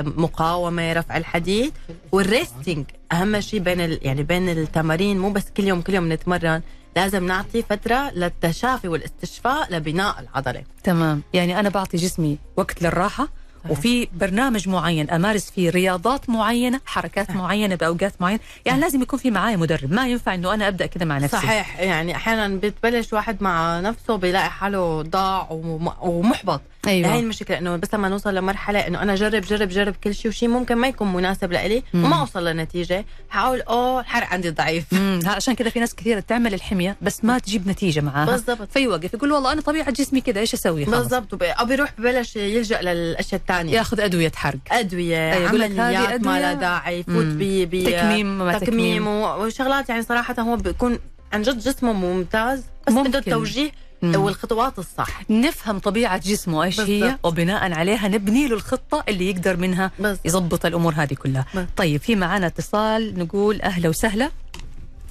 [0.00, 1.72] المقاومه رفع الحديد
[2.12, 3.98] والريستنج أهم شيء بين ال...
[4.02, 6.62] يعني بين التمارين مو بس كل يوم كل يوم نتمرن
[6.96, 10.62] لازم نعطي فترة للتشافي والاستشفاء لبناء العضلة.
[10.84, 11.22] تمام.
[11.32, 13.28] يعني أنا بعطي جسمي وقت للراحة
[13.68, 18.40] وفي برنامج معين أمارس فيه رياضات معينة حركات معينة بأوقات معينة.
[18.64, 19.92] يعني لازم يكون في معايا مدرب.
[19.92, 21.36] ما ينفع إنه أنا أبدأ كده مع نفسي.
[21.36, 21.80] صحيح.
[21.80, 26.60] يعني أحيانا بتبلش واحد مع نفسه بيلاقي حاله ضاع وم- ومحبط.
[26.86, 27.12] أيوه.
[27.12, 30.48] هاي المشكلة إنه بس لما نوصل لمرحلة إنه أنا جرب جرب جرب كل شيء وشيء
[30.48, 31.82] ممكن ما يكون مناسب لإلي.
[31.94, 34.84] وما أوصل لنتيجة حاقول أوه الحرق عندي ضعيف.
[35.26, 38.26] عشان كذا في ناس كثيره تعمل الحمية بس ما تجيب نتيجة معاها.
[38.26, 38.68] بالضبط.
[38.72, 41.42] فيوقف يقول والله أنا طبيعة جسمي كده إيش أسوي؟ خلاص بالضبط.
[41.42, 43.72] أو بيروح ببلش يلجأ للأشياء الثانية.
[43.72, 44.58] ياخذ أدوية حرق.
[44.70, 46.40] أدوية أيوة، عمليات ما.
[46.40, 47.24] لها داعي يفوت.
[47.24, 49.06] ب تكميم ما تكميم.
[49.06, 50.98] وشغلات يعني صراحة هو بيكون
[51.32, 53.10] عن جد جسمه ممتاز بس ممكن.
[53.10, 53.70] بده التوجيه
[54.02, 54.16] مم.
[54.16, 55.30] والخطوات الصح.
[55.30, 57.26] نفهم طبيعة جسمه إيش هي؟ بالضبط.
[57.26, 59.90] وبناء عليها نبني له الخطة اللي يقدر منها
[60.24, 61.46] يظبط الأمور هذه كلها.
[61.54, 61.66] بس.
[61.76, 64.30] طيب في معنا اتصال نقول أهلا وسهلا.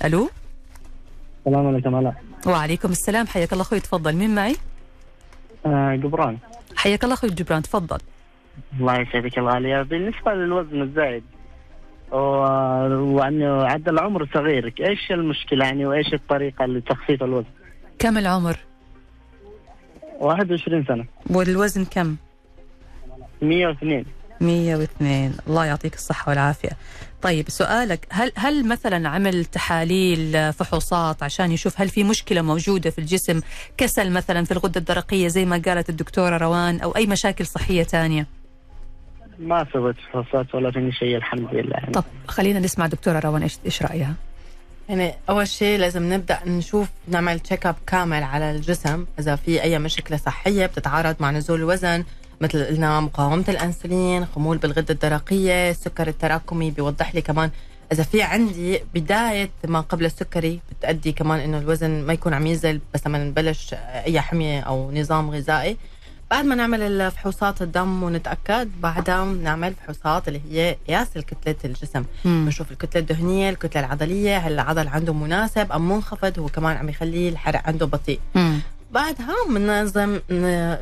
[0.06, 0.30] ألو؟
[1.48, 2.16] السلام عليكم علاء
[2.48, 3.28] وعليكم السلام.
[3.28, 4.16] حياك الله أخوي تفضل.
[4.16, 4.56] مين معي؟
[5.66, 6.38] آه قبران
[6.76, 7.98] حياك الله أخوي جبران تفضل.
[8.80, 11.24] الله يسعدك الله عليا بالنسبة للوزن الزايد
[12.12, 17.48] وأنه عدى العمر صغير إيش المشكلة يعني وإيش الطريقة لتخفيف الوزن؟
[18.00, 18.58] كم العمر؟
[20.20, 21.06] 21 سنة.
[21.30, 22.16] والوزن كم؟
[23.42, 24.06] 102
[24.42, 26.70] 102 الله يعطيك الصحة والعافية.
[27.22, 33.00] طيب سؤالك هل هل مثلا عمل تحاليل فحوصات عشان يشوف هل في مشكلة موجودة في
[33.00, 33.42] الجسم
[33.78, 38.28] كسل مثلا في الغدة الدرقية زي ما قالت الدكتورة روان أو أي مشاكل صحية تانية؟
[39.40, 41.78] ما سويت فحوصات ولا فيني شيء الحمد لله.
[41.78, 41.92] يعني.
[41.92, 44.14] طب خلينا نسمع دكتورة روان إيش إيش رأيها؟
[44.90, 49.06] يعني أول شيء لازم نبدأ نشوف نعمل check up كامل على الجسم.
[49.20, 52.04] إذا في أي مشكلة صحية بتتعارض مع نزول الوزن
[52.42, 57.52] مثل قلنا مقاومة الأنسولين خمول بالغدة الدرقية السكر التراكمي بيوضح لي كمان
[57.92, 62.82] إذا في عندي بداية ما قبل السكري بتؤدي كمان إنه الوزن ما يكون عم ينزل
[62.94, 63.74] بس لما نبلش
[64.06, 65.78] أي حمية أو نظام غذائي.
[66.32, 72.04] بعد ما نعمل الفحوصات الدم ونتأكد بعدها نعمل فحوصات اللي هي قياس كتله الجسم.
[72.26, 77.30] بنشوف الكتلة الدهنية الكتلة العضلية هل العضل عنده مناسب أم منخفض هو كمان عم يخليه
[77.30, 78.60] الحرق عنده بطيء مم.
[78.92, 80.20] بعدها بننظم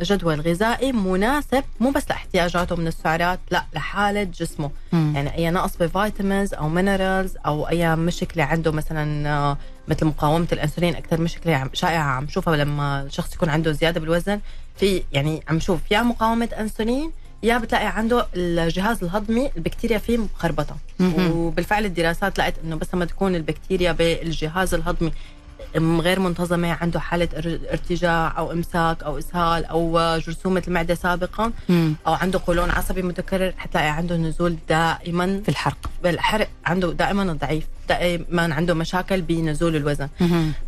[0.01, 5.13] جدول غذائي مناسب مو بس لاحتياجاته من السعرات لا لحالة جسمه مم.
[5.15, 9.57] يعني أي نقص ب vitamins أو minerals أو أي مشكلة عنده مثلا آه،
[9.87, 14.39] مثل مقاومة الإنسولين أكثر مشكلة شائعة عم نشوفها لما الشخص يكون عنده زيادة بالوزن
[14.79, 17.11] في يعني عم نشوف يا مقاومة انسولين
[17.43, 20.77] يا بتلاقي عنده الجهاز الهضمي البكتيريا فيه مخربطة.
[21.31, 25.11] وبالفعل الدراسات لقت إنه بس لما تكون البكتيريا بالجهاز الهضمي
[25.75, 31.95] غير منتظمة عنده حالة إر- ارتجاع أو إمساك أو إسهال أو جرثومة المعدة سابقا مم.
[32.07, 37.63] أو عنده قولون عصبي متكرر حتلاقي عنده نزول دائما في الحرق بالحرق عنده دائما ضعيف
[37.89, 40.09] دائما عنده مشاكل بنزول الوزن.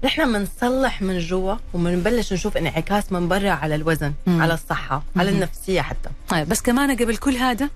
[0.04, 4.42] نحن بنصلح من جوا وبنبلش نشوف انعكاس من برا على الوزن مم.
[4.42, 5.38] على الصحة على مم.
[5.38, 7.70] النفسية حتى طيب بس كمان قبل كل هذا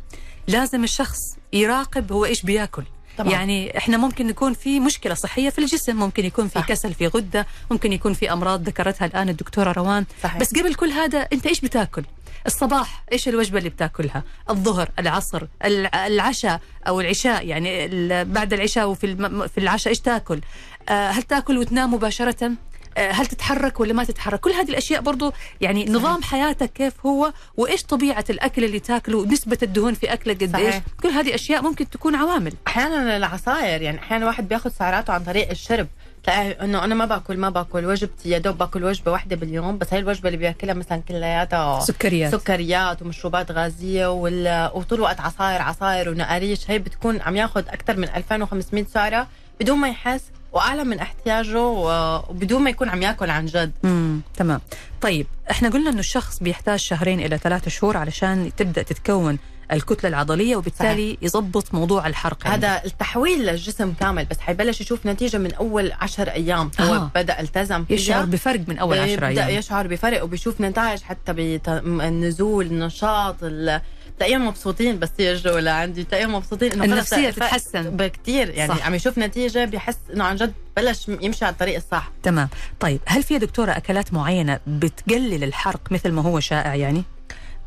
[0.48, 1.20] لازم الشخص
[1.54, 2.84] يراقب هو إيش بياكل
[3.18, 3.32] طبعاً.
[3.32, 6.68] يعني إحنا ممكن نكون في مشكلة صحية في الجسم ممكن يكون في صح.
[6.68, 10.38] كسل في غدة ممكن يكون في أمراض ذكرتها الآن الدكتورة روان صحيح.
[10.42, 12.04] بس قبل كل هذا أنت إيش بتاكل
[12.48, 17.88] الصباح إيش الوجبة اللي بتاكلها الظهر العصر الع- العشاء أو العشاء يعني
[18.24, 19.16] بعد العشاء وفي
[19.48, 20.42] في العشاء إيش تاكل
[20.90, 22.52] آه، هل تاكل وتنام مباشرة
[22.98, 27.84] هل تتحرك ولا ما تتحرك؟ كل هذه الأشياء برضو يعني نظام حياتك كيف هو وإيش
[27.84, 30.84] طبيعة الأكل اللي تاكله نسبه الدهون في أكلك قد إيش صحيح.
[31.04, 32.54] كل هذه أشياء ممكن تكون عوامل.
[32.68, 35.88] أحيانا العصاير يعني أحيانا واحد بياخذ سعراته عن طريق الشرب
[36.24, 39.94] تلاقي إنه أنا ما باكل ما باكل وجبتي يا دوب باكل وجبة واحدة باليوم بس
[39.94, 42.32] هي الوجبة اللي بياكلها مثلا كلياتها سكريات.
[42.36, 44.72] سكريات ومشروبات غازية وال...
[44.74, 49.28] وطول الوقت عصاير عصاير ونقاريش هي بتكون عم ياخذ أكثر من 2500 سعرة
[49.60, 53.72] بدون ما يحس وأعلى من احتياجه وبدون ما يكون عم يأكل عن جد.
[53.86, 54.62] امم تمام.
[55.02, 59.38] طيب إحنا قلنا إنه الشخص بيحتاج شهرين إلى ثلاثة شهور علشان تبدأ تتكون
[59.72, 62.68] الكتلة العضلية وبالتالي يظبط موضوع الحرق عنده.
[62.68, 66.72] هذا التحويل للجسم كامل بس حيبلش يشوف نتيجة من أول عشر أيام.
[66.82, 67.12] هو آه.
[67.16, 67.98] بدأ التزم فيها.
[67.98, 69.50] يشعر بفرق من أول عشر أيام.
[69.50, 73.82] يشعر بفرق وبيشوف نتائج حتى بالنزول النشاط ال-
[74.18, 77.98] تلاقيهم مبسوطين بس يجوا لعندي تلاقيهم مبسوطين إنه الفرق تتحسن.
[77.98, 78.86] بكتير يعني صح.
[78.86, 82.50] عم يشوف نتيجة بيحس إنه عن جد بلش يمشي على الطريق الصح تمام
[82.80, 87.04] طيب هل في دكتورة أكلات معينة بتقلل الحرق مثل ما هو شائع يعني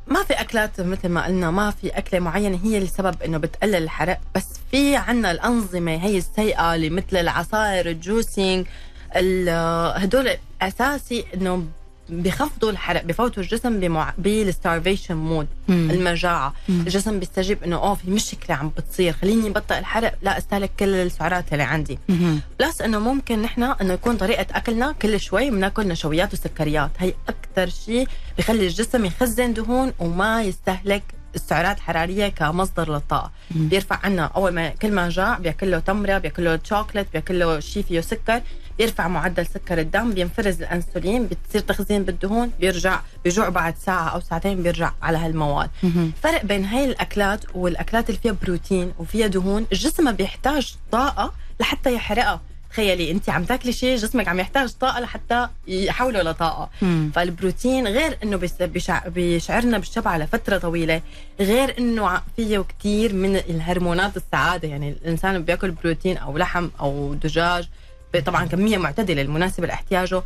[0.06, 4.20] ما في أكلات مثل ما قلنا ما في أكلة معينة هي السبب إنه بتقلل الحرق
[4.34, 8.66] بس في عنا الأنظمة هي السيئة اللي مثل العصائر ال juicing
[9.16, 9.48] ال-
[10.02, 10.30] هدول
[10.62, 11.64] أساسي إنه
[12.08, 14.14] بخفضوا الحرق بفوتوا الجسم بمع...
[14.18, 15.90] بال starvation mode مم.
[15.90, 16.80] المجاعة مم.
[16.80, 21.52] الجسم بيستجيب إنه oh في مشكلة عم بتصير خليني بطئ الحرق لا استهلك كل السعرات
[21.52, 21.98] اللي عندي.
[22.60, 27.68] plus إنه ممكن نحن إنه يكون طريقة أكلنا كل شوي بناكل نشويات وسكريات هي أكثر
[27.68, 31.02] شيء بخلي الجسم يخزن دهون وما يستهلك
[31.34, 33.68] السعرات الحرارية كمصدر للطاقة مم.
[33.68, 37.60] بيرفع عنا أول ما كل ما جاع بياكل له تمرة بياكل له شوكليت بياكل له
[37.60, 38.40] شيء فيه سكر
[38.78, 44.62] بيرفع معدل سكر الدم بينفرز الانسولين بتصير تخزين بالدهون بيرجع بيجوع بعد ساعة أو ساعتين
[44.62, 45.70] بيرجع على هالمواد.
[46.22, 52.40] فرق بين هاي الأكلات والأكلات اللي فيها بروتين وفيها دهون الجسم بيحتاج طاقة لحتى يحرقها
[52.70, 57.10] تخيلي انت عم تاكلي شيء جسمك عم يحتاج طاقة لحتى يحوله لطاقة مم.
[57.14, 58.40] فالبروتين غير إنه
[59.06, 61.00] بيشعرنا بالشبع لفترة طويلة
[61.40, 67.68] غير إنه فيه كثير من الهرمونات السعادة يعني الإنسان بياكل بروتين أو لحم أو دجاج
[68.20, 70.22] طبعا كمية معتدلة المناسبة لاحتياجه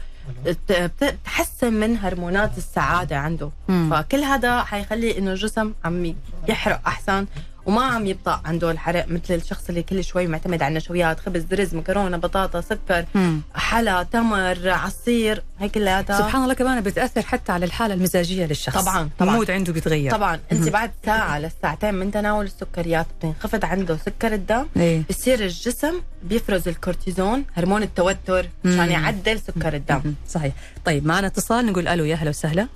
[0.47, 3.51] بت- بت- بتحسن من هرمونات السعادة عنده.
[3.69, 3.91] مم.
[3.91, 6.15] فكل هذا حيخلي إنه الجسم عم
[6.49, 7.27] يحرق أحسن.
[7.71, 11.75] وما عم يبطأ عنده الحرق مثل الشخص اللي كل شوي معتمد على النشويات خبز رز
[11.75, 13.41] مكرونة بطاطا سكر مم.
[13.55, 18.85] حلا تمر عصير هي كلها سبحان الله كمان بتأثر حتى على الحالة المزاجية للشخص.
[18.85, 19.33] طبعاً، طبعاً.
[19.35, 20.11] ال mood عنده بيتغير.
[20.13, 20.41] طبعا.
[20.53, 25.03] انت بعد ساعة لساعتين من تناول السكريات بتنخفض عنده سكر الدم إيه.
[25.11, 28.91] بصير الجسم بيفرز الكورتيزون هرمون التوتر مشان.
[28.91, 30.15] يعدل سكر الدم.
[30.29, 30.53] صحيح.
[30.85, 32.69] طيب معنا اتصال نقول ألو يا هلا وسهلا.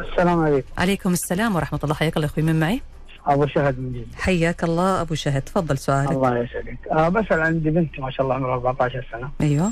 [0.00, 0.68] السلام عليكم.
[0.78, 1.94] عليكم السلام ورحمة الله.
[1.94, 2.80] حياك الله أخوي من معي؟
[3.26, 4.14] أبو شهد من جديد.
[4.14, 5.42] حياك الله أبو شهد.
[5.42, 6.10] تفضل سؤالك.
[6.10, 6.78] الله يسعدك.
[6.90, 9.30] آه بسال عندي بنت ما شاء الله عمرها 14 سنة.
[9.40, 9.70] أيوه.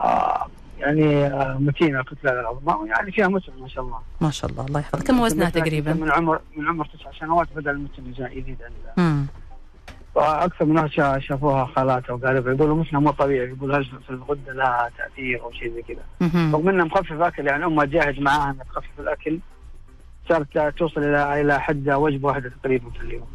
[0.00, 0.46] آه
[0.78, 3.98] يعني آه متينة كتله العظمى يعني فيها متن ما شاء الله.
[4.20, 5.06] ما شاء الله الله يحفظك.
[5.06, 8.58] كم وزنها تقريبا؟ من عمر من عمر تسع سنوات بدا المتن يزيد
[8.98, 9.26] امم
[10.14, 14.52] وأكثر من ناس شا- شافوها خالاتها وقالوا يقولوا مثلها مو طبيعي يقول هل في الغدة
[14.52, 16.30] لها تأثير أو شيء زي كذا.
[16.52, 19.38] رغم إنها مخففة اكل يعني أمها تجاهد معاها إنها تخفف الأكل.
[20.28, 23.26] صارت توصل إلى إلى حد وجبه واحدة تقريبا في اليوم.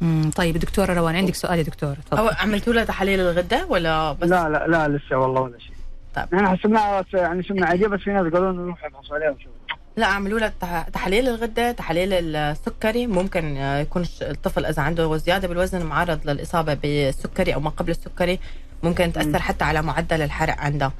[0.00, 0.30] مم.
[0.36, 4.28] طيب دكتورة روان عندك سؤال يا دكتورة؟ أو تفضل عملتوا لها تحاليل الغدة ولا بس؟
[4.28, 5.72] لا لا لا لسه والله ولا شيء.
[6.14, 6.26] طيب.
[6.34, 9.52] إحنا حسبناها يعني سمنه عادية بس في ناس قالوا لنا نروح نفحص عليها ونشوف
[9.96, 13.06] لا عملوا لها تح- تحاليل الغدة تحاليل السكري.
[13.06, 18.38] ممكن آه، يكون الطفل إذا عنده زيادة بالوزن معرض للإصابة بالسكري أو ما قبل السكري
[18.82, 20.92] ممكن تأثر حتى على معدل الحرق عندها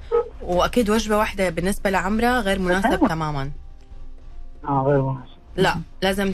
[0.43, 3.51] وأكيد وجبة واحدة بالنسبة لعمرها غير مناسب تماما.
[4.69, 5.32] آه غير مناسب.
[5.57, 6.33] لا لازم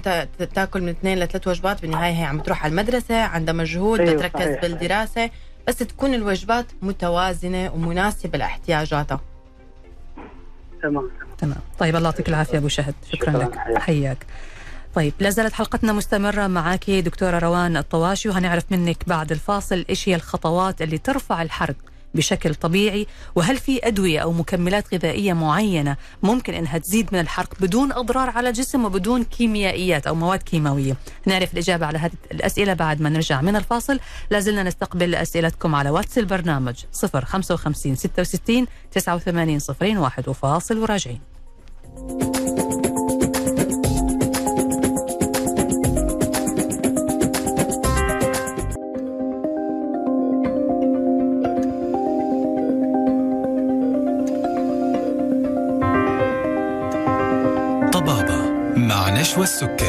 [0.55, 4.29] تاكل من اثنين لثلاث وجبات بالنهاية هي عم تروح على المدرسة عندها مجهود أيوة، بدها
[4.29, 4.63] تركز صحيح.
[4.63, 5.31] بالدراسة
[5.69, 9.21] بس تكون الوجبات متوازنة ومناسبة لاحتياجاتها.
[10.83, 11.11] تمام.
[11.39, 11.57] تمام.
[11.79, 12.95] طيب الله يعطيك العافية أبو شهد.
[13.13, 13.79] شكرا شكراً، لك.
[13.79, 14.27] حياك.
[14.95, 20.15] طيب لا زالت حلقتنا مستمرة معك دكتورة روان الطواشي وهنعرف منك بعد الفاصل إيش هي
[20.15, 21.77] الخطوات اللي ترفع الحرق.
[22.15, 27.93] بشكل طبيعي؟ وهل في أدوية أو مكملات غذائية معينة ممكن إنها تزيد من الحرق بدون
[27.93, 33.09] أضرار على الجسم وبدون كيميائيات أو مواد كيماوية؟ نعرف الإجابة على هذه الأسئلة بعد ما
[33.09, 34.01] نرجع من الفاصل.
[34.31, 36.85] لازلنا نستقبل أسئلتكم على واتس البرنامج
[37.25, 39.59] 055 66 89
[39.99, 41.21] 01 وفاصل وراجعين.
[41.97, 42.38] طبابة
[59.39, 59.88] مع نشوى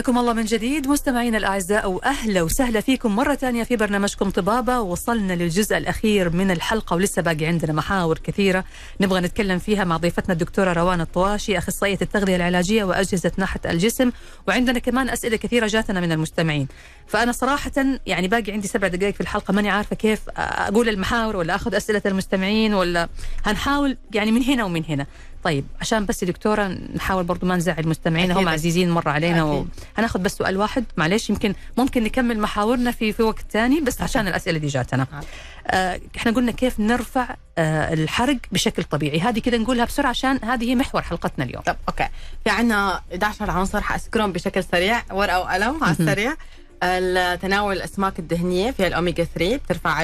[0.00, 0.88] حياكم الله من جديد.
[0.88, 4.80] مستمعينا الأعزاء وأهلا وسهلا فيكم مرة ثانية في برنامجكم طبابة.
[4.80, 8.64] وصلنا للجزء الأخير من الحلقة ولسه باقي عندنا محاور كثيرة
[9.00, 14.10] نبغى نتكلم فيها مع ضيفتنا الدكتورة روان الطواشي أخصائية التغذية العلاجية وأجهزة نحت الجسم.
[14.48, 16.68] وعندنا كمان أسئلة كثيرة جاتنا من المستمعين.
[17.06, 17.72] فأنا صراحة
[18.06, 22.02] يعني باقي عندي سبع دقائق في الحلقة ماني عارفة كيف أقول المحاور ولا أخذ أسئلة
[22.06, 23.08] المستمعين ولا
[23.44, 25.06] هنحاول يعني من هنا ومن هنا.
[25.44, 28.30] طيب عشان بس دكتورة نحاول برضو ما نزعل المستمعين.
[28.30, 29.66] هم عزيزين مرة علينا و...
[29.98, 34.28] هناخذ بس سؤال واحد معلش يمكن ممكن نكمل محاورنا في في وقت ثاني بس عشان
[34.28, 35.06] الأسئلة دي جاتنا.
[35.66, 39.20] آه إحنا قلنا كيف نرفع آه الحرق بشكل طبيعي.
[39.20, 41.62] هذه كده نقولها بسرعة عشان هذه هي محور حلقتنا اليوم.
[41.62, 42.08] طب okay.
[42.44, 46.34] في عنا 11 عنصر حاذكرهم بشكل سريع ورقة وقلم على السريع.
[47.36, 50.02] تناول الأسماك الدهنيه فيها الأوميجا 3 بترفع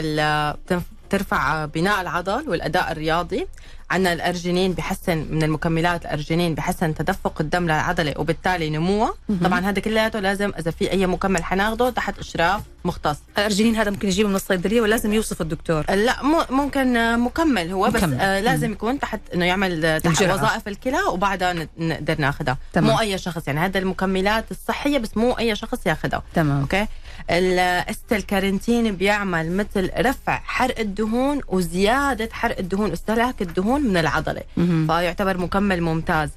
[1.07, 3.47] بترفع بناء العضل والأداء الرياضي.
[3.91, 9.15] عندنا الأرجينين بحسن من المكملات الأرجينين بحسن تدفق الدم للعضلة وبالتالي نموها
[9.45, 13.17] طبعا هذا كلياته لازم إذا في أي مكمل حناخده تحت إشراف مختص.
[13.39, 15.85] الأرجينين هذا ممكن يجيبه من الصيدلية ولازم يوصف الدكتور.
[15.91, 18.21] لا مو ممكن آه، مكمل هو بس مكمل.
[18.21, 20.35] آه لازم يكون تحت إنه يعمل تحت الجرعة.
[20.35, 22.59] وظائف الكلى وبعدها نقدر ناخذها.
[22.77, 26.61] مو أي شخص يعني هذا المكملات الصحية بس مو أي شخص ياخذها تمام.
[26.61, 26.87] أوكي؟
[27.31, 34.43] الاستل كارنتين بيعمل مثل رفع حرق الدهون وزيادة حرق الدهون استهلاك الدهون من العضلة.
[34.87, 36.31] فيعتبر مكمل ممتاز.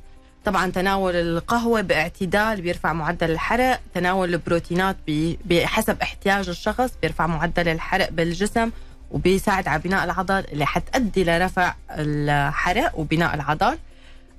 [0.45, 4.97] طبعا تناول القهوة باعتدال بيرفع معدل الحرق تناول البروتينات
[5.45, 8.71] بحسب احتياج الشخص بيرفع معدل الحرق بالجسم
[9.11, 13.77] وبيساعد على بناء العضل اللي حتأدي لرفع الحرق وبناء العضل.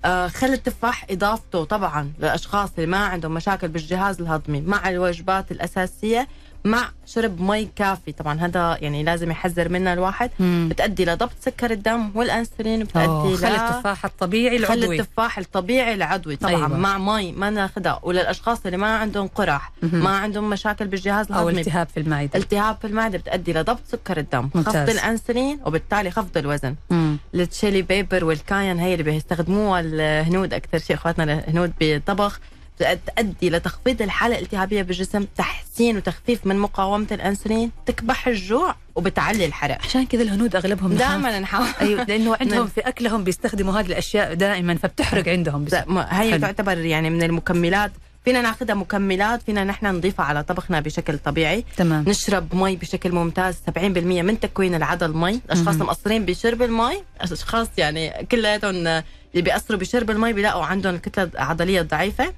[0.04, 6.28] خل التفاح إضافته طبعا للأشخاص اللي ما عندهم مشاكل بالجهاز الهضمي مع الوجبات الأساسية.
[6.64, 10.68] مع شرب مي كافي طبعا هذا يعني لازم يحذر منه الواحد مم.
[10.70, 16.36] بتأدي لضبط سكر الدم والأنسولين بتأدي خلي ل- التفاح الطبيعي خل العضوي التفاح الطبيعي العضوي
[16.36, 16.68] طبعا أيوة.
[16.68, 20.04] مع مي ما ناخذها وللأشخاص اللي ما عندهم قرح مهم.
[20.04, 24.50] ما عندهم مشاكل بالجهاز الهضمي التهاب في المعدة التهاب في المعدة بتؤدي لضبط سكر الدم
[24.54, 24.76] ممتاز.
[24.76, 27.16] خفض الأنسولين وبالتالي خفض الوزن مم.
[27.34, 32.40] ال chili pepper وال cayenne هي اللي بيستخدموها الهنود أكثر شيء إخواتنا الهنود بالطبخ
[32.82, 39.78] تؤدي لتخفيض الحالة الالتهابية بالجسم تحسين وتخفيف من مقاومة الأنسولين تكبح الجوع وبتعلي الحرق.
[39.84, 40.94] عشان كذا الهنود أغلبهم.
[40.94, 42.66] دائما نحاول أيوه لأنه عندهم نعم.
[42.66, 45.74] في اكلهم بيستخدموا هذه الأشياء دائما فبتحرق عندهم بس.
[45.74, 46.40] هي حلو.
[46.40, 47.92] تعتبر يعني من المكملات.
[48.24, 51.64] فينا ناخذها مكملات فينا نحن نضيفها على طبخنا بشكل طبيعي.
[51.76, 52.04] تمام.
[52.08, 53.78] نشرب مي بشكل ممتاز 70%
[54.22, 55.40] من تكوين العضل مي.
[55.46, 55.74] الاشخاص.
[55.74, 57.02] المقصرين بشرب المي.
[57.20, 59.02] أشخاص يعني كلياتهم اللي
[59.34, 62.32] بيأثروا بشرب المي بيلاقوا عندهم الكتلة العضلية ضعيفه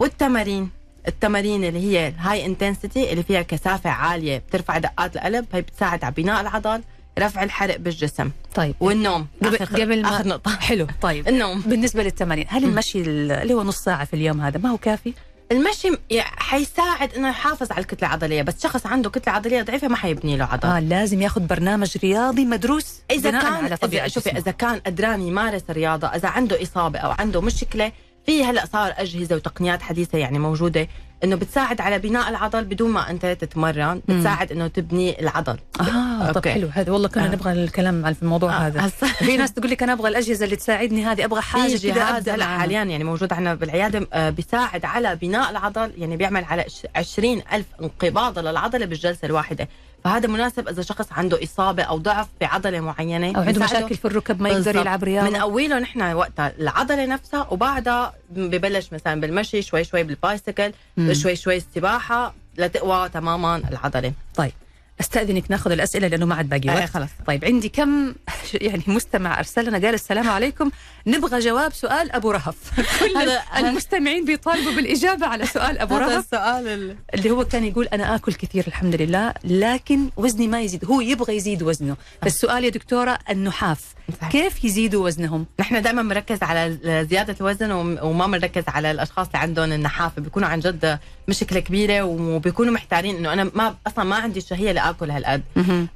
[0.00, 0.70] والتمارين.
[1.08, 6.04] التمارين اللي هي ال high intensity اللي فيها كثافة عالية بترفع دقات القلب هي بتساعد
[6.04, 6.82] على بناء العضل
[7.18, 8.30] رفع الحرق بالجسم.
[8.54, 8.74] طيب.
[8.80, 9.26] والنوم.
[9.44, 10.56] قبل, آخر- قبل ما آخر نقطة.
[10.56, 10.86] حلو.
[11.02, 11.28] طيب.
[11.28, 11.60] النوم.
[11.60, 15.12] بالنسبة للتمارين هل المشي اللي هو نص ساعة في اليوم هذا ما هو كافي؟
[15.52, 15.88] المشي
[16.20, 20.44] حيساعد إنه يحافظ على الكتلة العضلية بس شخص عنده كتلة عضلية ضعيفة ما حيبني له
[20.44, 20.68] عضل.
[20.68, 24.30] آه لازم ياخذ برنامج رياضي مدروس إذا كان على طبيعه إذا شوفي.
[24.30, 27.92] إذا كان قدران يمارس الرياضه إذا عنده إصابة أو عنده مشكلة
[28.26, 30.88] في هلا صار أجهزة وتقنيات حديثة يعني موجودة
[31.24, 36.36] إنه بتساعد على بناء العضل بدون ما أنت تتمرن بتساعد إنه تبني العضل آه طب
[36.36, 36.50] أوكي.
[36.50, 37.28] حلو هذا والله كنا آه.
[37.28, 40.56] نبغى الكلام في الموضوع آه، هذا هسا- في ناس تقول لك أنا أبغى الأجهزة اللي
[40.56, 42.44] تساعدني هذه أبغى حاجة كذا أبدأ هلا.
[42.58, 46.64] حاليا يعني موجود عندنا بالعيادة آه، بيساعد على بناء العضل يعني بيعمل على
[46.96, 49.68] 20 ألف انقباض للعضلة بالجلسة الواحدة
[50.04, 53.36] فهذا مناسب إذا شخص عنده إصابة أو ضعف بعضلة معينة.
[53.36, 54.76] أو عنده مشاكل في الركب ما يقدر.
[54.76, 55.30] يلعب رياضة.
[55.30, 60.72] بنقوي له نحن وقتها العضلة نفسها وبعدها ببلش مثلا بالمشي شوي شوي بالبايسكل.
[61.12, 64.12] شوي شوي السباحة لتقوى تماما العضلة.
[64.36, 64.52] طيب.
[65.00, 66.90] أستأذنك ناخذ الأسئلة لأنه ما عاد باقي آه، وقت.
[66.90, 67.08] خلاص.
[67.26, 68.14] طيب عندي كم
[68.54, 70.70] يعني مستمع ارسل لنا قال السلام عليكم.
[71.06, 72.54] نبغى جواب سؤال أبو رهف.
[73.00, 78.14] كل المستمعين بيطالبوا بالإجابة على سؤال أبو رهف؟ السؤال ال- اللي هو كان يقول أنا
[78.14, 80.84] آكل كثير الحمد لله لكن وزني ما يزيد.
[80.84, 81.96] هو يبغى يزيد وزنه.
[82.22, 83.80] فالسؤال يا دكتورة النحاف.
[84.20, 84.30] صحيح.
[84.32, 86.78] كيف يزيدوا وزنهم؟ نحن دائما بنركز على
[87.10, 90.22] زيادة الوزن وم- وما بنركز على الأشخاص اللي عندهم النحافة.
[90.22, 95.10] بيكونوا عن جد مشكلة كبيرة وبيكونوا محتارين إنه أنا ما أصلا ما عندي شهية لآكل
[95.10, 95.42] هالقد.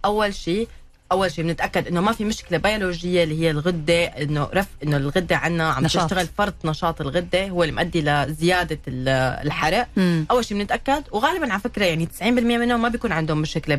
[0.05, 0.69] أول شيء
[1.15, 5.37] أول شيء بنتأكد إنه ما في مشكلة بيولوجية اللي هي الغدة إنه رف إنه الغدة
[5.37, 6.05] عندنا عم نشاط.
[6.11, 9.09] تشتغل فرط نشاط الغدة هو اللي مؤدي لزيادة ال-
[9.47, 10.27] الحرق مم.
[10.31, 12.23] أول شيء بنتأكد وغالبا على فكرة يعني 90%
[12.59, 13.75] منهم ما بيكون عندهم مشكلة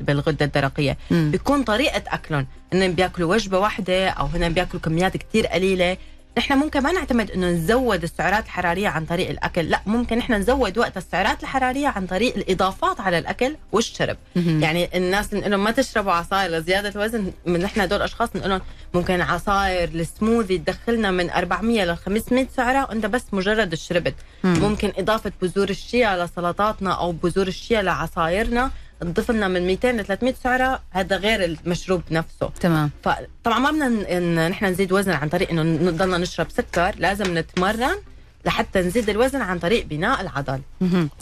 [0.00, 1.30] بالغدة الدرقية مم.
[1.30, 5.96] بيكون طريقة أكلهم إنهم بياكلوا وجبة واحدة أو هن بياكلوا كميات كتير قليلة
[6.38, 10.78] نحن ممكن ما نعتمد إنه نزود السعرات الحرارية عن طريق الأكل لا ممكن نحن نزود
[10.78, 14.16] وقت السعرات الحرارية عن طريق الإضافات على الأكل والشرب.
[14.36, 18.60] يعني الناس نقول لهم ما تشربوا عصاير لزيادة الوزن من نحن هدول الاشخاص نقول لهم
[18.94, 24.58] ممكن عصاير السموذي تدخلنا من 400 ل 500 سعرة وأنت بس مجرد شربت مم.
[24.58, 30.34] ممكن إضافة بذور الشيا لسلطاتنا أو بذور الشيا لعصايرنا تضيف لنا من 200 ل 300
[30.44, 32.50] سعرة هذا غير المشروب نفسه.
[32.60, 32.90] تمام.
[33.04, 37.96] فطبعا ما بدنا نحن نزيد وزن عن طريق إنه نضلنا نشرب سكر لازم نتمرن
[38.44, 40.60] لحتى نزيد الوزن عن طريق بناء العضل.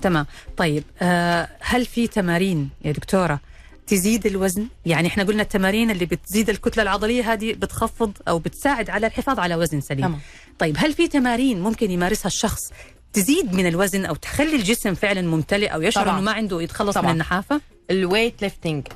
[0.02, 0.26] تمام.
[0.56, 3.40] طيب آه هل في تمارين يا دكتورة
[3.86, 9.06] تزيد الوزن؟ يعني إحنا قلنا التمارين اللي بتزيد الكتلة العضلية هذه بتخفض أو بتساعد على
[9.06, 10.06] الحفاظ على وزن سليم.
[10.06, 10.20] تمام.
[10.58, 12.72] طيب هل في تمارين ممكن يمارسها الشخص
[13.16, 16.10] تزيد من الوزن أو تخلي الجسم فعلا ممتلئ أو يشعر.
[16.10, 17.12] إنه ما عنده يتخلص من طبعاً.
[17.12, 18.88] النحافة؟ ال weight lifting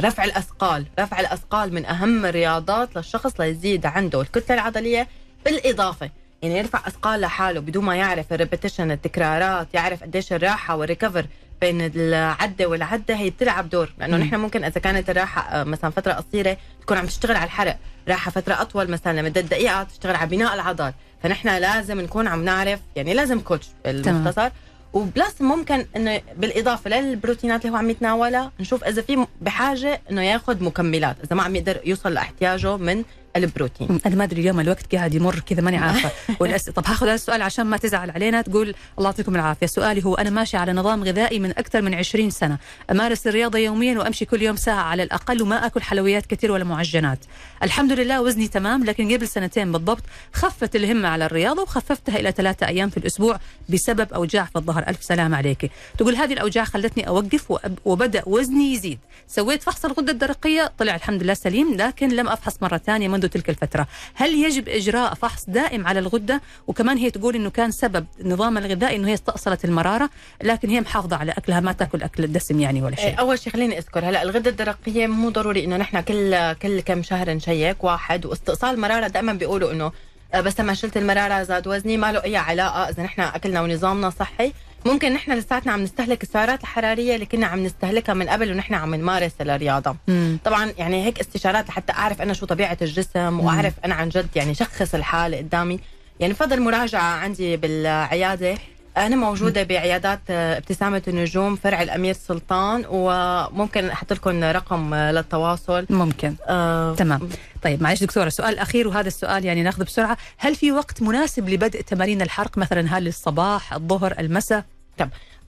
[0.00, 0.86] رفع الأثقال.
[1.00, 4.20] رفع الأثقال من أهم الرياضات للشخص ليزيد عنده.
[4.20, 5.08] الكتلة العضلية
[5.44, 6.10] بالإضافة.
[6.42, 11.26] يعني يرفع أثقال لحاله بدون ما يعرف ال repetition التكرارات يعرف قديش الراحة وال recover
[11.60, 13.92] بين العدة والعدة هي بتلعب دور.
[13.98, 14.16] لأنه.
[14.16, 17.78] نحن ممكن إذا كانت الراحة آه، مثلا فترة قصيرة تكون عم تشتغل على الحرق.
[18.08, 20.92] راحة فترة أطول مثلا لمدة دقيقة تشتغل على بناء العضل.
[21.22, 24.50] فنحن لازم نكون عم نعرف يعني لازم كوتش بالمختصر
[24.92, 30.64] وبلس ممكن إنه بالإضافة للبروتينات اللي هو عم يتناولها نشوف إذا في بحاجة إنه ياخذ
[30.64, 33.04] مكملات إذا ما عم يقدر يوصل لإحتياجه من
[33.36, 34.00] البروتين.
[34.06, 36.10] أنا ما أدري اليوم الوقت قاعد يمر كذا ماني عارفة.
[36.40, 36.70] والأس...
[36.70, 39.66] طب هاخذ هذا السؤال عشان ما تزعل علينا تقول الله يعطيكم العافية.
[39.66, 42.58] سؤالي هو أنا ماشي على نظام غذائي من أكثر من 20 سنة.
[42.90, 47.18] أمارس الرياضة يوميا وأمشي كل يوم ساعة على الأقل وما أكل حلويات كثير ولا معجنات.
[47.62, 50.02] الحمد لله وزني تمام لكن قبل سنتين بالضبط
[50.32, 54.84] خفت الهمة على الرياضة وخففتها إلى ثلاثة أيام في الأسبوع بسبب أوجاع في الظهر.
[54.88, 55.70] ألف سلام عليك.
[55.98, 58.98] تقول هذه الأوجاع خلتني أوقف وأب- وبدأ وزني يزيد.
[59.28, 63.50] سويت فحص الغدة الدرقية طلع الحمد لله سليم لكن لم أفحص مرة ثانية منذ تلك
[63.50, 63.86] الفترة.
[64.14, 68.96] هل يجب إجراء فحص دائم على الغدة؟ وكمان هي تقول إنه كان سبب نظام الغذائي
[68.96, 70.10] إنه هي استأصلت المرارة
[70.42, 73.20] لكن هي محافظة على أكلها ما تأكل أكل الدسم يعني ولا شيء.
[73.20, 77.30] أول شيء خليني أذكر هلا الغدة الدرقية مو ضروري إنه نحن كل كل كم شهر
[77.30, 79.92] نشيك واحد واستئصال المراره دائما بيقولوا إنه
[80.34, 84.10] آه، بس لما شلت المرارة زاد وزني ما له أي علاقة إذا نحن أكلنا ونظامنا
[84.10, 84.52] صحي.
[84.84, 88.94] ممكن نحن لساتنا عم نستهلك السعرات الحرارية اللي كنا عم نستهلكها من قبل ونحن عم
[88.94, 89.96] نمارس الرياضة.
[90.08, 90.38] مم.
[90.44, 94.54] طبعا يعني هيك استشارات لحتى أعرف أنا شو طبيعة الجسم وأعرف أنا عن جد يعني
[94.54, 95.80] شخص الحالة قدامي.
[96.20, 98.58] يعني بفضل مراجعة عندي بالعيادة.
[98.96, 105.86] أنا موجودة بعيادات آه، ابتسامة النجوم فرع الأمير سلطان وممكن أحط لكم رقم آه، للتواصل.
[105.90, 106.34] ممكن.
[106.48, 107.28] آه، تمام.
[107.62, 110.16] طيب معلش دكتورة سؤال أخير وهذا السؤال يعني ناخذه بسرعة.
[110.38, 114.64] هل في وقت مناسب لبدء تمارين الحرق؟ مثلا هل الصباح الظهر المساء؟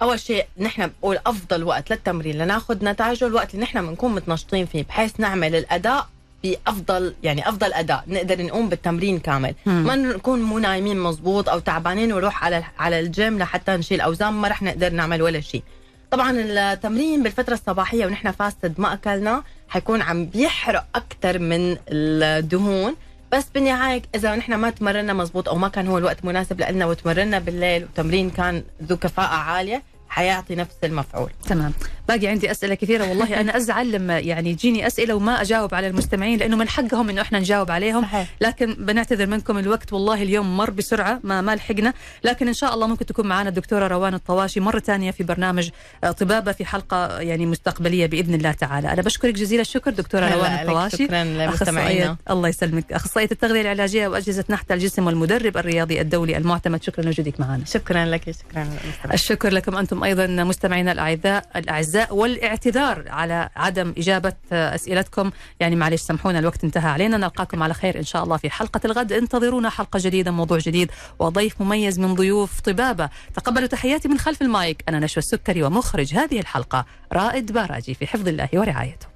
[0.02, 4.84] أول شيء نحن بقول أفضل وقت للتمرين لناخذ نتائجه الوقت اللي نحن بنكون متنشطين فيه
[4.84, 6.08] بحيث نعمل الأداء
[6.44, 8.04] بافضل يعني أفضل أداء.
[8.08, 9.54] نقدر نقوم بالتمرين كامل.
[9.66, 9.84] مم.
[9.86, 14.32] ما نكون مو نايمين مزبوط أو تعبانين ونروح على على الجيم لحتى نشيل أوزان.
[14.32, 15.62] ما رح نقدر نعمل ولا شيء.
[16.10, 22.96] طبعا التمرين بالفترة الصباحية ونحن فاستد ما أكلنا حيكون عم بيحرق أكثر من الدهون.
[23.32, 27.38] بس بالنهاية إذا نحن ما تمرنا مزبوط أو ما كان هو الوقت مناسب لنا وتمرنا
[27.38, 29.82] بالليل وتمرين كان ذو كفاءة عالية
[30.14, 31.30] حيعطي نفس المفعول.
[31.48, 31.72] تمام.
[32.08, 36.38] باقي عندي أسئلة كثيرة والله أنا أزعل لما يعني يجيني أسئلة وما أجاوب على المستمعين
[36.38, 38.02] لأنه من حقهم إنه إحنا نجاوب عليهم.
[38.02, 38.28] صحيح.
[38.40, 41.92] لكن بنعتذر منكم الوقت والله اليوم مر بسرعة ما ما لحقنا.
[42.24, 45.70] لكن إن شاء الله ممكن تكون معنا الدكتورة روان الطواشي مرة ثانية في برنامج
[46.04, 48.92] آه، طبابة في حلقة يعني مستقبلية بإذن الله تعالى.
[48.92, 50.96] أنا بشكرك جزيل الشكر دكتورة روان الطواشي.
[50.96, 52.16] شكرا لمستمعينا.
[52.30, 52.92] الله يسلمك.
[52.92, 56.82] أخصائية التغذية العلاجية وأجهزة نحت الجسم والمدرب الرياضي الدولي المعتمد.
[56.82, 59.12] شكرا لوجودك معنا شكرا لك شكرا للمستمعين.
[59.12, 65.30] الشكر لكم أنتم أيضا مستمعينا الاعزاء الأعزاء والاعتذار على عدم إجابة أسئلتكم.
[65.60, 67.16] يعني معلش سامحونا الوقت انتهى علينا.
[67.16, 69.12] نلقاكم على خير إن شاء الله في حلقة الغد.
[69.12, 73.08] انتظرونا حلقة جديدة موضوع جديد وضيف مميز من ضيوف طبابة.
[73.34, 74.84] تقبلوا تحياتي من خلف المايك.
[74.88, 79.13] أنا نشوى السكري ومخرج هذه الحلقة رائد باراجي في حفظ الله ورعايته.